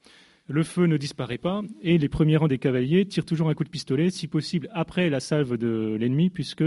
Le 0.49 0.64
feu 0.64 0.87
ne 0.87 0.97
disparaît 0.97 1.38
pas 1.38 1.62
et 1.83 1.97
les 1.99 2.09
premiers 2.09 2.37
rangs 2.37 2.49
des 2.49 2.59
cavaliers 2.59 3.07
tirent 3.07 3.26
toujours 3.26 3.50
un 3.50 3.55
coup 3.55 3.62
de 3.62 3.69
pistolet, 3.69 4.11
si 4.11 4.26
possible 4.26 4.69
après 4.73 5.09
la 5.09 5.21
salve 5.21 5.57
de 5.57 5.97
l'ennemi, 6.00 6.29
puisque, 6.29 6.64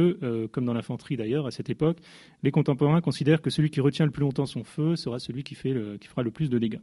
comme 0.51 0.63
dans 0.63 0.73
l'infanterie 0.73 1.17
d'ailleurs 1.17 1.47
à 1.47 1.51
cette 1.51 1.69
époque, 1.69 1.97
les 2.43 2.51
contemporains 2.51 3.01
considèrent 3.01 3.41
que 3.41 3.49
celui 3.49 3.71
qui 3.71 3.81
retient 3.81 4.05
le 4.05 4.11
plus 4.11 4.21
longtemps 4.21 4.45
son 4.45 4.63
feu 4.63 4.95
sera 4.95 5.19
celui 5.19 5.43
qui, 5.43 5.55
fera 5.55 6.23
le 6.23 6.31
plus 6.31 6.49
de 6.49 6.59
dégâts. 6.59 6.79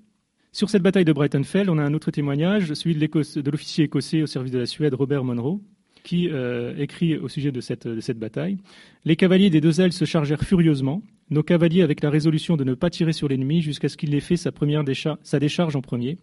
Sur 0.53 0.69
cette 0.69 0.83
bataille 0.83 1.07
de 1.07 1.13
Breitenfeld, 1.15 1.71
on 1.71 1.79
a 1.79 1.83
un 1.83 1.95
autre 1.95 2.11
témoignage, 2.11 2.75
celui 2.75 2.95
de 2.97 3.51
l'officier 3.51 3.85
écossais 3.85 4.21
au 4.21 4.27
service 4.27 4.53
de 4.53 4.59
la 4.59 4.67
Suède, 4.67 4.93
Robert 4.93 5.25
Monroe, 5.25 5.61
qui 6.03 6.29
euh, 6.29 6.75
écrit 6.77 7.17
au 7.17 7.29
sujet 7.29 7.53
de 7.53 7.61
cette, 7.61 8.19
bataille. 8.19 8.59
Les 9.05 9.17
cavaliers 9.17 9.51
des 9.51 9.61
deux 9.61 9.81
ailes 9.81 9.93
se 9.93 10.05
chargèrent 10.05 10.43
furieusement, 10.43 11.03
nos 11.31 11.43
cavaliers 11.43 11.83
avec 11.83 12.03
la 12.03 12.11
résolution 12.11 12.57
de 12.57 12.65
ne 12.65 12.75
pas 12.75 12.91
tirer 12.91 13.13
sur 13.13 13.29
l'ennemi 13.29 13.63
jusqu'à 13.63 13.89
ce 13.89 13.97
qu'il 13.97 14.15
ait 14.15 14.21
fait 14.21 14.37
sa, 14.37 14.53
première 14.53 14.85
décharge 14.85 15.77
en 15.77 15.81
premier. 15.81 16.19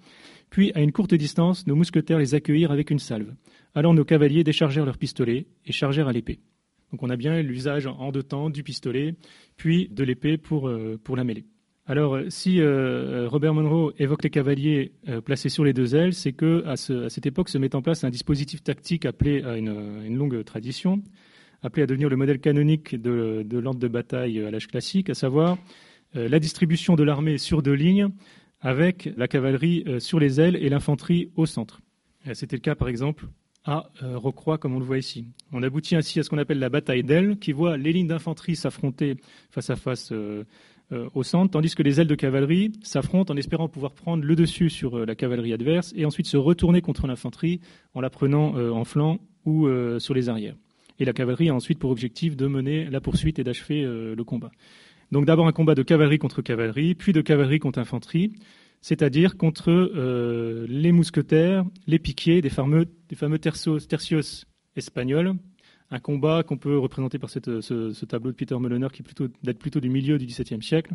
Puis, 0.49 0.71
à 0.75 0.81
une 0.81 0.91
courte 0.91 1.13
distance, 1.13 1.67
nos 1.67 1.75
mousquetaires 1.75 2.19
les 2.19 2.35
accueillirent 2.35 2.71
avec 2.71 2.89
une 2.89 2.99
salve. 2.99 3.33
Alors 3.75 3.93
nos 3.93 4.05
cavaliers 4.05 4.43
déchargèrent 4.43 4.85
leurs 4.85 4.97
pistolets 4.97 5.45
et 5.65 5.71
chargèrent 5.71 6.07
à 6.07 6.13
l'épée. 6.13 6.39
Donc 6.91 7.03
on 7.03 7.09
a 7.09 7.15
bien 7.15 7.41
l'usage 7.41 7.85
en 7.85 8.11
deux 8.11 8.23
temps 8.23 8.49
du 8.49 8.63
pistolet, 8.63 9.15
puis 9.57 9.89
de 9.89 10.03
l'épée 10.03 10.37
pour, 10.37 10.69
euh, 10.69 10.99
pour 11.03 11.15
la 11.15 11.23
mêlée. 11.23 11.45
Alors, 11.89 12.15
euh, 12.15 12.25
si 12.29 12.59
euh, 12.59 13.29
Robert 13.29 13.53
Monroe 13.53 13.93
évoque 13.97 14.23
les 14.23 14.29
cavaliers 14.29 14.91
euh, 15.07 15.21
placés 15.21 15.47
sur 15.47 15.63
les 15.63 15.71
deux 15.71 15.95
ailes, 15.95 16.13
c'est 16.13 16.33
que 16.33 16.63
à, 16.65 16.75
cette 16.75 17.25
époque 17.25 17.47
se 17.47 17.57
met 17.57 17.73
en 17.75 17.81
place 17.81 18.03
un 18.03 18.09
dispositif 18.09 18.61
tactique 18.61 19.05
appelé 19.05 19.41
à 19.43 19.55
une, 19.55 20.17
longue 20.17 20.43
tradition, 20.43 21.01
appelé 21.63 21.83
à 21.83 21.87
devenir 21.87 22.09
le 22.09 22.17
modèle 22.17 22.39
canonique 22.39 23.01
de, 23.01 23.45
l'ordre 23.51 23.79
de 23.79 23.87
bataille 23.87 24.43
à 24.43 24.51
l'âge 24.51 24.67
classique, 24.67 25.09
à 25.09 25.13
savoir 25.13 25.57
la 26.13 26.39
distribution 26.39 26.95
de 26.95 27.03
l'armée 27.03 27.37
sur 27.37 27.61
deux 27.61 27.73
lignes, 27.73 28.09
avec 28.59 29.09
la 29.17 29.27
cavalerie 29.27 29.85
sur 29.99 30.19
les 30.19 30.41
ailes 30.41 30.55
et 30.55 30.69
l'infanterie 30.69 31.31
au 31.35 31.45
centre. 31.45 31.81
C'était 32.33 32.55
le 32.55 32.61
cas, 32.61 32.75
par 32.75 32.87
exemple, 32.87 33.27
à 33.65 33.89
Rocroi, 34.01 34.57
comme 34.57 34.75
on 34.75 34.79
le 34.79 34.85
voit 34.85 34.97
ici. 34.97 35.27
On 35.51 35.61
aboutit 35.63 35.95
ainsi 35.95 36.19
à 36.19 36.23
ce 36.23 36.29
qu'on 36.29 36.37
appelle 36.37 36.59
la 36.59 36.69
bataille 36.69 37.03
d'ailes, 37.03 37.37
qui 37.37 37.51
voit 37.51 37.77
les 37.77 37.91
lignes 37.91 38.07
d'infanterie 38.07 38.55
s'affronter 38.55 39.17
face 39.51 39.69
à 39.69 39.75
face 39.75 40.11
au 40.91 41.23
centre, 41.23 41.51
tandis 41.51 41.75
que 41.75 41.83
les 41.83 41.99
ailes 41.99 42.07
de 42.07 42.15
cavalerie 42.15 42.71
s'affrontent 42.81 43.33
en 43.33 43.37
espérant 43.37 43.67
pouvoir 43.67 43.93
prendre 43.93 44.23
le 44.23 44.35
dessus 44.35 44.69
sur 44.69 45.05
la 45.05 45.15
cavalerie 45.15 45.53
adverse 45.53 45.93
et 45.95 46.05
ensuite 46.05 46.27
se 46.27 46.37
retourner 46.37 46.81
contre 46.81 47.07
l'infanterie 47.07 47.59
en 47.93 48.01
la 48.01 48.09
prenant 48.09 48.55
en 48.55 48.85
flanc 48.85 49.19
ou 49.45 49.67
sur 49.99 50.13
les 50.13 50.29
arrières. 50.29 50.55
Et 50.99 51.05
la 51.05 51.11
cavalerie 51.11 51.49
a 51.49 51.53
ensuite 51.53 51.77
pour 51.79 51.91
objectif 51.91 52.37
de 52.37 52.47
mener 52.47 52.85
la 52.89 53.01
poursuite 53.01 53.37
et 53.37 53.43
d'achever 53.43 53.83
le 53.83 54.23
combat. 54.23 54.51
Donc 55.11 55.25
d'abord 55.25 55.47
un 55.47 55.51
combat 55.51 55.75
de 55.75 55.83
cavalerie 55.83 56.19
contre 56.19 56.41
cavalerie, 56.41 56.95
puis 56.95 57.13
de 57.13 57.21
cavalerie 57.21 57.59
contre 57.59 57.79
infanterie, 57.79 58.33
c'est-à-dire 58.81 59.37
contre 59.37 59.69
euh, 59.69 60.65
les 60.69 60.91
mousquetaires, 60.91 61.65
les 61.87 61.99
piquiers 61.99 62.41
des 62.41 62.49
fameux 62.49 62.87
tercios, 63.39 63.79
espagnols. 64.75 65.33
Un 65.89 65.99
combat 65.99 66.43
qu'on 66.43 66.57
peut 66.57 66.77
représenter 66.77 67.17
par 67.17 67.29
ce, 67.29 68.05
tableau 68.05 68.31
de 68.31 68.35
Peter 68.35 68.55
Mollener 68.55 68.89
qui 68.91 69.03
date 69.43 69.57
plutôt 69.57 69.79
du 69.79 69.89
milieu 69.89 70.17
du 70.17 70.25
XVIIe 70.25 70.61
siècle, 70.61 70.93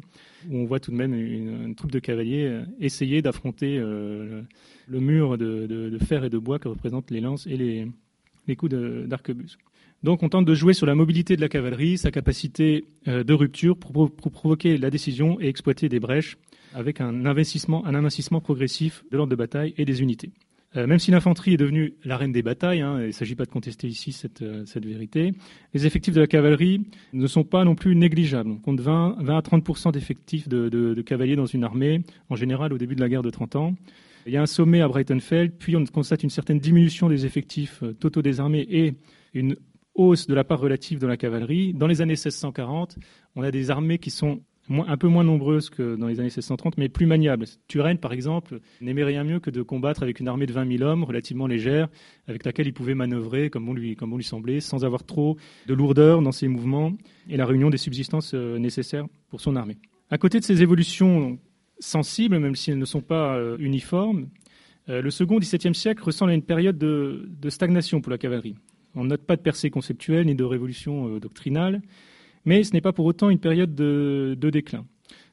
où 0.50 0.58
on 0.58 0.64
voit 0.66 0.80
tout 0.80 0.90
de 0.90 0.96
même 0.96 1.14
une, 1.14 1.74
troupe 1.74 1.90
de 1.90 1.98
cavaliers 1.98 2.44
euh, 2.44 2.64
essayer 2.78 3.22
d'affronter 3.22 3.78
euh, 3.78 4.42
le 4.88 5.00
mur 5.00 5.38
de, 5.38 5.98
fer 6.04 6.24
et 6.24 6.30
de 6.30 6.36
bois 6.36 6.58
que 6.58 6.68
représentent 6.68 7.10
les 7.10 7.20
lances 7.20 7.46
et 7.46 7.56
les, 7.56 8.56
coups 8.56 8.72
d'arquebuse. 9.06 9.56
Donc 10.02 10.22
on 10.22 10.28
tente 10.28 10.44
de 10.44 10.54
jouer 10.54 10.74
sur 10.74 10.84
la 10.84 10.94
mobilité 10.94 11.36
de 11.36 11.40
la 11.40 11.48
cavalerie, 11.48 11.96
sa 11.96 12.10
capacité 12.10 12.84
euh, 13.08 13.24
de 13.24 13.32
rupture 13.32 13.78
pour, 13.78 14.10
provoquer 14.10 14.76
la 14.76 14.90
décision 14.90 15.40
et 15.40 15.48
exploiter 15.48 15.88
des 15.88 16.00
brèches 16.00 16.36
avec 16.74 17.00
un 17.00 17.24
investissement, 17.24 17.86
un 17.86 17.94
investissement 17.94 18.42
progressif 18.42 19.04
de 19.10 19.16
l'ordre 19.16 19.30
de 19.30 19.36
bataille 19.36 19.72
et 19.78 19.86
des 19.86 20.02
unités. 20.02 20.32
Euh, 20.76 20.86
même 20.86 20.98
si 20.98 21.10
l'infanterie 21.10 21.54
est 21.54 21.58
devenue 21.58 21.94
la 22.04 22.16
reine 22.16 22.32
des 22.32 22.42
batailles, 22.42 22.80
hein, 22.80 22.98
il 23.00 23.08
ne 23.08 23.12
s'agit 23.12 23.34
pas 23.34 23.44
de 23.44 23.50
contester 23.50 23.88
ici 23.88 24.12
cette, 24.12 24.42
euh, 24.42 24.64
cette, 24.64 24.86
vérité, 24.86 25.32
les 25.74 25.86
effectifs 25.86 26.14
de 26.14 26.20
la 26.20 26.26
cavalerie 26.26 26.86
ne 27.12 27.26
sont 27.26 27.44
pas 27.44 27.64
non 27.64 27.74
plus 27.74 27.94
négligeables. 27.94 28.50
On 28.50 28.56
compte 28.56 28.80
20, 28.80 29.16
20 29.20 29.36
à 29.36 29.42
30 29.42 29.92
d'effectifs 29.92 30.48
de, 30.48 30.68
de, 30.68 31.02
cavaliers 31.02 31.36
dans 31.36 31.46
une 31.46 31.64
armée, 31.64 32.02
en 32.30 32.36
général 32.36 32.72
au 32.72 32.78
début 32.78 32.94
de 32.94 33.00
la 33.00 33.08
guerre 33.08 33.22
de 33.22 33.30
30 33.30 33.56
ans. 33.56 33.74
Il 34.26 34.32
y 34.32 34.36
a 34.36 34.42
un 34.42 34.46
sommet 34.46 34.80
à 34.80 34.88
Breitenfeld, 34.88 35.52
puis 35.58 35.76
on 35.76 35.84
constate 35.84 36.22
une 36.22 36.30
certaine 36.30 36.58
diminution 36.58 37.08
des 37.08 37.26
effectifs 37.26 37.82
totaux 37.98 38.22
des 38.22 38.40
armées 38.40 38.66
et 38.70 38.94
une 39.34 39.56
hausse 39.94 40.26
de 40.26 40.34
la 40.34 40.44
part 40.44 40.60
relative 40.60 40.98
de 41.00 41.06
la 41.06 41.16
cavalerie. 41.16 41.74
Dans 41.74 41.86
les 41.86 42.00
années 42.00 42.12
1640, 42.12 42.98
on 43.34 43.42
a 43.42 43.50
des 43.50 43.70
armées 43.70 43.98
qui 43.98 44.10
sont 44.10 44.40
un 44.80 44.96
peu 44.96 45.08
moins 45.08 45.24
nombreuses 45.24 45.70
que 45.70 45.96
dans 45.96 46.06
les 46.06 46.18
années 46.20 46.26
1630, 46.26 46.78
mais 46.78 46.88
plus 46.88 47.06
maniables. 47.06 47.46
Turenne, 47.68 47.98
par 47.98 48.12
exemple, 48.12 48.60
n'aimait 48.80 49.04
rien 49.04 49.24
mieux 49.24 49.40
que 49.40 49.50
de 49.50 49.62
combattre 49.62 50.02
avec 50.02 50.20
une 50.20 50.28
armée 50.28 50.46
de 50.46 50.52
20 50.52 50.78
000 50.78 50.82
hommes 50.82 51.04
relativement 51.04 51.46
légère, 51.46 51.88
avec 52.26 52.44
laquelle 52.44 52.66
il 52.66 52.72
pouvait 52.72 52.94
manœuvrer 52.94 53.50
comme 53.50 53.68
on 53.68 53.74
lui, 53.74 53.96
comme 53.96 54.16
lui 54.16 54.24
semblait, 54.24 54.60
sans 54.60 54.84
avoir 54.84 55.04
trop 55.04 55.36
de 55.66 55.74
lourdeur 55.74 56.22
dans 56.22 56.32
ses 56.32 56.48
mouvements 56.48 56.92
et 57.28 57.36
la 57.36 57.46
réunion 57.46 57.70
des 57.70 57.78
subsistances 57.78 58.34
euh, 58.34 58.58
nécessaires 58.58 59.06
pour 59.28 59.40
son 59.40 59.56
armée. 59.56 59.78
À 60.10 60.18
côté 60.18 60.38
de 60.38 60.44
ces 60.44 60.62
évolutions 60.62 61.38
sensibles, 61.78 62.38
même 62.38 62.54
si 62.54 62.70
elles 62.70 62.78
ne 62.78 62.84
sont 62.84 63.00
pas 63.00 63.36
euh, 63.36 63.56
uniformes, 63.58 64.28
euh, 64.88 65.02
le 65.02 65.10
second 65.10 65.38
XVIIe 65.38 65.74
siècle 65.74 66.02
ressemble 66.02 66.32
à 66.32 66.34
une 66.34 66.42
période 66.42 66.78
de 66.78 67.50
stagnation 67.50 68.00
pour 68.00 68.10
la 68.10 68.18
cavalerie. 68.18 68.56
On 68.94 69.04
note 69.04 69.24
pas 69.24 69.36
de 69.36 69.42
percée 69.42 69.70
conceptuelle 69.70 70.26
ni 70.26 70.34
de 70.34 70.44
révolution 70.44 71.18
doctrinale, 71.18 71.80
mais 72.44 72.64
ce 72.64 72.72
n'est 72.72 72.80
pas 72.80 72.92
pour 72.92 73.06
autant 73.06 73.30
une 73.30 73.38
période 73.38 73.74
de, 73.74 74.36
déclin. 74.50 74.84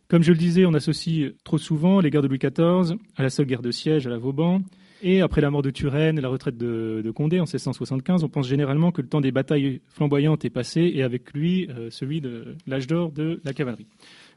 Comme 0.07 0.23
je 0.23 0.31
le 0.31 0.37
disais, 0.37 0.65
on 0.65 0.73
associe 0.73 1.31
trop 1.43 1.57
souvent 1.57 1.99
les 1.99 2.09
guerres 2.09 2.23
de 2.23 2.27
Louis 2.27 2.39
XIV 2.39 2.97
à 3.15 3.23
la 3.23 3.29
seule 3.29 3.45
guerre 3.45 3.61
de 3.61 3.71
siège 3.71 4.07
à 4.07 4.09
la 4.09 4.17
Vauban. 4.17 4.61
Et 5.01 5.21
après 5.21 5.39
la 5.39 5.49
mort 5.49 5.61
de 5.61 5.69
Turenne 5.69 6.17
et 6.17 6.21
la 6.21 6.27
retraite 6.27 6.57
de, 6.57 7.11
Condé 7.15 7.39
en 7.39 7.43
1675, 7.43 8.23
on 8.23 8.27
pense 8.27 8.47
généralement 8.47 8.91
que 8.91 9.01
le 9.01 9.07
temps 9.07 9.21
des 9.21 9.31
batailles 9.31 9.81
flamboyantes 9.87 10.43
est 10.43 10.49
passé 10.49 10.91
et 10.93 11.03
avec 11.03 11.31
lui 11.33 11.69
euh, 11.69 11.89
celui 11.89 12.19
de 12.19 12.55
l'âge 12.67 12.87
d'or 12.87 13.11
de 13.11 13.39
la 13.45 13.53
cavalerie. 13.53 13.87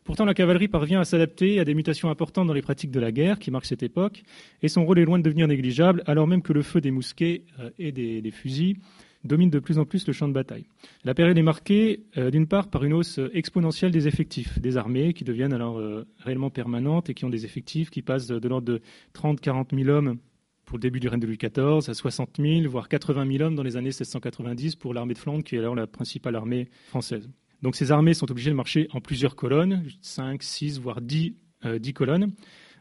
Pourtant, 0.05 0.25
la 0.25 0.35
cavalerie 0.35 0.69
parvient 0.69 1.01
à 1.01 1.05
s'adapter 1.05 1.59
à 1.59 1.65
des 1.65 1.75
mutations 1.75 2.11
importantes 2.11 2.47
dans 2.47 2.53
les 2.53 2.63
pratiques 2.63 2.91
de 2.91 3.01
la 3.01 3.11
guerre 3.11 3.39
qui 3.39 3.51
marquent 3.51 3.67
cette 3.67 3.83
époque, 3.83 4.23
et 4.63 4.69
son 4.69 4.85
rôle 4.85 4.99
est 5.01 5.05
loin 5.05 5.19
de 5.19 5.25
devenir 5.25 5.49
négligeable, 5.49 6.03
alors 6.07 6.29
même 6.29 6.43
que 6.43 6.53
le 6.53 6.63
feu 6.63 6.81
des 6.81 6.91
mousquets 6.91 7.43
euh, 7.59 7.71
et 7.79 7.91
des 7.91 8.31
fusils 8.31 8.77
domine 9.25 9.51
de 9.51 9.59
plus 9.59 9.79
en 9.79 9.85
plus 9.85 10.07
le 10.07 10.13
champ 10.13 10.29
de 10.29 10.33
bataille. 10.33 10.67
La 11.05 11.15
période 11.15 11.37
est 11.39 11.43
marquée 11.43 12.05
euh, 12.17 12.31
d'une 12.31 12.47
part 12.47 12.69
par 12.69 12.85
une 12.85 12.93
hausse 12.93 13.21
exponentielle 13.33 13.93
des 13.93 14.09
effectifs 14.09 14.59
des 14.61 14.77
armées 14.77 15.13
qui 15.13 15.25
deviennent 15.25 15.53
alors 15.53 15.79
euh, 15.79 16.07
réellement 16.19 16.51
permanentes 16.51 17.11
et 17.11 17.15
qui 17.15 17.25
ont 17.25 17.31
des 17.31 17.45
effectifs 17.45 17.91
qui 17.91 18.03
passent 18.03 18.27
de, 18.27 18.49
l'ordre 18.49 18.67
de 18.67 18.81
30-40 19.15 19.75
000 19.75 19.89
hommes 19.89 20.19
pour 20.65 20.79
le 20.79 20.83
début 20.83 21.01
du 21.01 21.09
règne 21.09 21.21
de 21.21 21.27
Louis 21.27 21.39
XIV 21.39 21.91
à 21.91 21.95
60 21.95 22.39
000, 22.39 22.69
voire 22.69 22.89
80 22.89 23.27
000 23.31 23.43
hommes 23.43 23.55
dans 23.55 23.63
les 23.63 23.77
années 23.77 23.87
1690 23.87 24.77
pour 24.77 24.95
l'armée 24.95 25.15
de 25.15 25.19
Flandre 25.19 25.45
qui 25.45 25.57
est 25.57 25.59
alors 25.59 25.75
la 25.75 25.87
principale 25.87 26.37
armée 26.37 26.69
française. 26.89 27.29
Donc 27.63 27.77
ces 27.77 27.93
armées 27.93 28.15
sont 28.15 28.31
obligées 28.31 28.51
de 28.51 28.57
marcher 28.57 28.89
en 28.93 29.01
plusieurs 29.01 29.37
colonnes, 29.37 29.85
5, 30.01 30.43
6, 30.43 30.81
voire 30.81 31.01
10, 31.01 31.31
10 31.31 31.37
euh, 31.65 31.93
colonnes. 31.95 32.33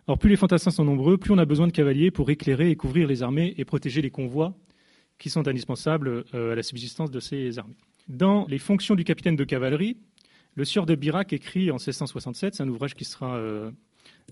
Or, 0.08 0.18
plus 0.18 0.30
les 0.30 0.36
fantassins 0.36 0.72
sont 0.72 0.84
nombreux, 0.84 1.18
plus 1.18 1.32
on 1.32 1.38
a 1.38 1.46
besoin 1.46 1.68
de 1.68 1.72
cavaliers 1.72 2.10
pour 2.10 2.30
éclairer 2.32 2.72
et 2.72 2.76
couvrir 2.76 3.08
les 3.08 3.22
armées 3.22 3.54
et 3.58 3.66
protéger 3.66 4.02
les 4.02 4.10
convois 4.10 4.56
qui 5.22 5.30
sont 5.30 5.48
indispensables 5.48 6.26
euh, 6.34 6.52
à 6.52 6.56
la 6.56 6.64
subsistance 6.64 7.12
de 7.12 7.20
ces 7.20 7.60
armées. 7.60 7.78
Dans 8.10 8.46
les 8.48 8.58
fonctions 8.58 8.96
du 8.96 9.04
capitaine 9.04 9.36
de 9.36 9.44
cavalerie, 9.44 9.98
le 10.56 10.66
sieur 10.66 10.86
de 10.86 10.96
Birac 10.96 11.32
écrit 11.32 11.70
en 11.72 11.76
1667, 11.76 12.56
c'est 12.56 12.64
un 12.64 12.68
ouvrage 12.68 12.96
qui 12.96 13.06
sera 13.06 13.38
euh, 13.38 13.70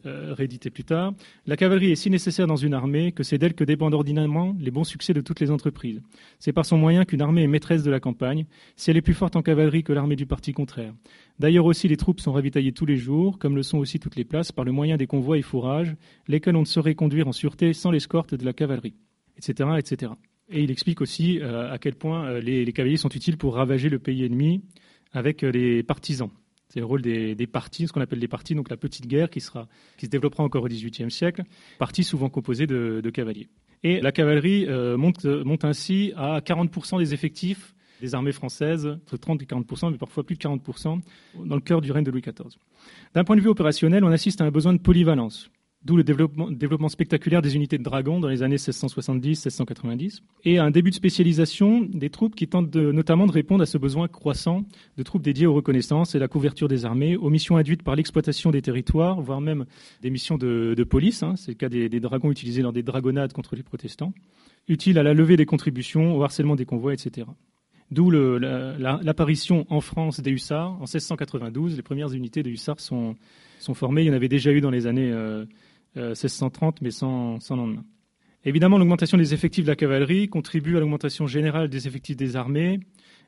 euh, 0.05 0.33
réédité 0.33 0.69
plus 0.69 0.85
tard, 0.85 1.13
La 1.45 1.57
cavalerie 1.57 1.91
est 1.91 1.95
si 1.95 2.09
nécessaire 2.09 2.47
dans 2.47 2.55
une 2.55 2.73
armée 2.73 3.11
que 3.11 3.21
c'est 3.21 3.37
d'elle 3.37 3.53
que 3.53 3.65
dépendent 3.65 3.93
ordinairement 3.93 4.55
les 4.57 4.71
bons 4.71 4.85
succès 4.85 5.13
de 5.13 5.19
toutes 5.19 5.41
les 5.41 5.51
entreprises. 5.51 6.01
C'est 6.39 6.53
par 6.53 6.65
son 6.65 6.77
moyen 6.77 7.03
qu'une 7.03 7.21
armée 7.21 7.43
est 7.43 7.47
maîtresse 7.47 7.83
de 7.83 7.91
la 7.91 7.99
campagne, 7.99 8.45
si 8.77 8.89
elle 8.89 8.97
est 8.97 9.01
plus 9.01 9.13
forte 9.13 9.35
en 9.35 9.41
cavalerie 9.41 9.83
que 9.83 9.91
l'armée 9.91 10.15
du 10.15 10.25
parti 10.25 10.53
contraire. 10.53 10.93
D'ailleurs 11.37 11.65
aussi, 11.65 11.89
les 11.89 11.97
troupes 11.97 12.21
sont 12.21 12.31
ravitaillées 12.31 12.71
tous 12.71 12.85
les 12.85 12.95
jours, 12.95 13.37
comme 13.39 13.57
le 13.57 13.63
sont 13.63 13.77
aussi 13.77 13.99
toutes 13.99 14.15
les 14.15 14.23
places, 14.23 14.53
par 14.53 14.63
le 14.63 14.71
moyen 14.71 14.95
des 14.95 15.07
convois 15.07 15.37
et 15.37 15.41
fourrages, 15.41 15.95
lesquels 16.27 16.55
on 16.55 16.61
ne 16.61 16.65
saurait 16.65 16.95
conduire 16.95 17.27
en 17.27 17.33
sûreté 17.33 17.73
sans 17.73 17.91
l'escorte 17.91 18.33
de 18.33 18.45
la 18.45 18.53
cavalerie, 18.53 18.95
etc., 19.37 19.69
etc. 19.77 20.13
Et 20.49 20.63
il 20.63 20.71
explique 20.71 21.01
aussi 21.01 21.39
euh, 21.39 21.71
à 21.71 21.77
quel 21.77 21.95
point 21.95 22.25
euh, 22.25 22.41
les, 22.41 22.71
cavaliers 22.73 22.97
sont 22.97 23.09
utiles 23.09 23.37
pour 23.37 23.55
ravager 23.55 23.89
le 23.89 23.99
pays 23.99 24.23
ennemi 24.23 24.61
avec 25.13 25.43
euh, 25.43 25.51
les 25.51 25.83
partisans. 25.83 26.29
C'est 26.69 26.79
le 26.79 26.85
rôle 26.85 27.01
des, 27.01 27.47
partis, 27.47 27.87
ce 27.87 27.93
qu'on 27.93 28.01
appelle 28.01 28.19
les 28.19 28.27
partis, 28.27 28.53
donc 28.53 28.69
la 28.69 28.77
petite 28.77 29.07
guerre 29.07 29.31
qui, 29.31 29.41
sera, 29.41 29.67
qui 29.97 30.05
se 30.05 30.11
développera 30.11 30.43
encore 30.43 30.63
au 30.63 30.67
XVIIIe 30.67 31.09
siècle, 31.09 31.43
partis 31.79 32.03
souvent 32.03 32.29
composés 32.29 32.67
de, 32.67 33.09
cavaliers. 33.11 33.47
Et 33.81 34.01
la 34.01 34.11
cavalerie 34.11 34.67
monte, 34.95 35.25
monte, 35.25 35.65
ainsi 35.65 36.13
à 36.15 36.41
40% 36.41 36.99
des 36.99 37.15
effectifs 37.15 37.73
des 38.01 38.13
armées 38.13 38.31
françaises, 38.31 38.85
entre 38.85 39.17
30 39.17 39.41
et 39.41 39.45
40%, 39.45 39.91
mais 39.91 39.97
parfois 39.97 40.23
plus 40.23 40.35
de 40.35 40.41
40%, 40.41 41.01
dans 41.43 41.55
le 41.55 41.61
cœur 41.61 41.81
du 41.81 41.91
règne 41.91 42.03
de 42.03 42.11
Louis 42.11 42.21
XIV. 42.21 42.55
D'un 43.15 43.23
point 43.23 43.35
de 43.35 43.41
vue 43.41 43.49
opérationnel, 43.49 44.03
on 44.03 44.11
assiste 44.11 44.39
à 44.41 44.45
un 44.45 44.51
besoin 44.51 44.73
de 44.73 44.77
polyvalence. 44.77 45.49
D'où 45.85 45.95
le 45.95 46.03
développement, 46.03 46.89
spectaculaire 46.89 47.41
des 47.41 47.55
unités 47.55 47.77
de 47.77 47.83
dragons 47.83 48.19
dans 48.19 48.27
les 48.27 48.43
années 48.43 48.57
1670-1690 48.57 50.19
et 50.43 50.57
un 50.57 50.71
début 50.71 50.89
de 50.89 50.95
spécialisation 50.95 51.79
des 51.81 52.09
troupes 52.09 52.35
qui 52.35 52.49
tentent 52.49 52.75
notamment 52.75 53.25
de 53.25 53.31
répondre 53.31 53.63
à 53.63 53.65
ce 53.65 53.77
besoin 53.77 54.09
croissant 54.09 54.65
de 54.97 55.03
troupes 55.03 55.21
dédiées 55.21 55.45
aux 55.45 55.53
reconnaissances 55.53 56.15
et 56.15 56.19
la 56.19 56.27
couverture 56.27 56.67
des 56.67 56.83
armées, 56.83 57.15
aux 57.15 57.29
missions 57.29 57.55
induites 57.55 57.81
par 57.81 57.95
l'exploitation 57.95 58.51
des 58.51 58.61
territoires, 58.61 59.21
voire 59.21 59.39
même 59.39 59.65
des 60.01 60.09
missions 60.09 60.37
de, 60.37 60.75
police. 60.83 61.23
Hein. 61.23 61.35
c'est 61.37 61.51
le 61.51 61.55
cas 61.55 61.69
des, 61.69 61.87
dragons 62.01 62.29
utilisés 62.29 62.61
dans 62.61 62.73
des 62.73 62.83
dragonnades 62.83 63.31
contre 63.31 63.55
les 63.55 63.63
protestants, 63.63 64.13
utiles 64.67 64.99
à 64.99 65.03
la 65.03 65.13
levée 65.13 65.37
des 65.37 65.45
contributions, 65.45 66.13
au 66.17 66.23
harcèlement 66.23 66.57
des 66.57 66.65
convois, 66.65 66.93
etc. 66.93 67.25
D'où 67.89 68.11
l'apparition 68.11 69.65
en 69.69 69.79
France 69.79 70.19
des 70.19 70.31
hussards 70.31 70.73
en 70.73 70.85
1692. 70.85 71.77
Les 71.77 71.81
premières 71.81 72.11
unités 72.11 72.43
de 72.43 72.49
hussards 72.49 72.81
sont, 72.81 73.15
formées. 73.73 74.03
Il 74.03 74.07
y 74.07 74.09
en 74.11 74.13
avait 74.13 74.27
déjà 74.27 74.51
eu 74.51 74.61
dans 74.61 74.69
les 74.69 74.85
années 74.85 75.11
euh, 75.11 75.45
1630, 75.95 76.75
euh, 76.75 76.79
mais 76.81 76.91
sans, 76.91 77.39
lendemain. 77.49 77.83
Évidemment, 78.45 78.77
l'augmentation 78.77 79.17
des 79.17 79.33
effectifs 79.33 79.65
de 79.65 79.69
la 79.69 79.75
cavalerie 79.75 80.29
contribue 80.29 80.77
à 80.77 80.79
l'augmentation 80.79 81.27
générale 81.27 81.69
des 81.69 81.87
effectifs 81.87 82.15
des 82.15 82.35
armées 82.35 82.79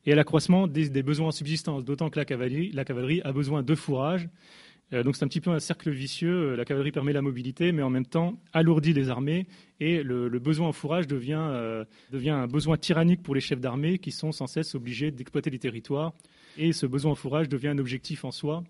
et 0.06 0.14
à 0.14 0.16
l'accroissement 0.16 0.68
des, 0.68 1.04
besoins 1.04 1.28
en 1.28 1.32
subsistance, 1.32 1.84
d'autant 1.84 2.10
que 2.10 2.18
la 2.18 2.26
cavalerie, 2.26 3.22
a 3.24 3.32
besoin 3.34 3.62
de 3.62 3.76
fourrage. 3.76 4.30
Euh, 4.94 5.04
donc 5.04 5.16
c'est 5.16 5.24
un 5.24 5.28
petit 5.28 5.42
peu 5.42 5.52
un 5.52 5.60
cercle 5.60 5.90
vicieux. 5.90 6.56
La 6.56 6.66
cavalerie 6.66 6.92
permet 6.92 7.14
la 7.14 7.22
mobilité, 7.22 7.72
mais 7.72 7.82
en 7.82 7.90
même 7.90 8.06
temps 8.06 8.40
alourdit 8.54 8.94
les 8.94 9.10
armées 9.10 9.48
et 9.80 10.04
le, 10.04 10.30
besoin 10.40 10.70
en 10.70 10.74
fourrage 10.74 11.08
devient, 11.08 11.40
euh, 11.40 11.86
devient 12.12 12.32
un 12.32 12.48
besoin 12.48 12.78
tyrannique 12.78 13.24
pour 13.24 13.36
les 13.36 13.42
chefs 13.42 13.62
d'armée 13.62 14.00
qui 14.00 14.12
sont 14.12 14.32
sans 14.32 14.48
cesse 14.48 14.76
obligés 14.76 15.12
d'exploiter 15.12 15.50
les 15.50 15.60
territoires. 15.60 16.14
Et 16.58 16.74
ce 16.74 16.86
besoin 16.86 17.12
en 17.12 17.16
fourrage 17.16 17.48
devient 17.48 17.70
un 17.70 17.78
objectif 17.78 18.26
en 18.26 18.32
soi 18.32 18.64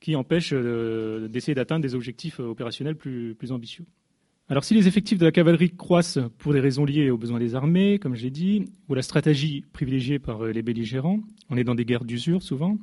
qui 0.00 0.16
empêche 0.16 0.50
euh, 0.52 1.28
d'essayer 1.28 1.54
d'atteindre 1.54 1.82
des 1.82 1.94
objectifs 1.94 2.40
euh, 2.40 2.44
opérationnels 2.44 2.96
plus, 2.96 3.36
ambitieux. 3.50 3.84
Alors 4.48 4.64
si 4.64 4.74
les 4.74 4.88
effectifs 4.88 5.18
de 5.18 5.24
la 5.24 5.32
cavalerie 5.32 5.70
croissent 5.70 6.20
pour 6.38 6.52
des 6.52 6.60
raisons 6.60 6.84
liées 6.84 7.10
aux 7.10 7.18
besoins 7.18 7.38
des 7.38 7.54
armées, 7.54 7.98
comme 7.98 8.14
j'ai 8.14 8.30
dit, 8.30 8.64
ou 8.88 8.94
la 8.94 9.02
stratégie 9.02 9.64
privilégiée 9.72 10.18
par 10.18 10.44
euh, 10.44 10.52
les 10.52 10.62
belligérants, 10.62 11.20
on 11.50 11.56
est 11.56 11.64
dans 11.64 11.74
des 11.74 11.84
guerres 11.84 12.04
d'usure 12.04 12.42
souvent, 12.42 12.78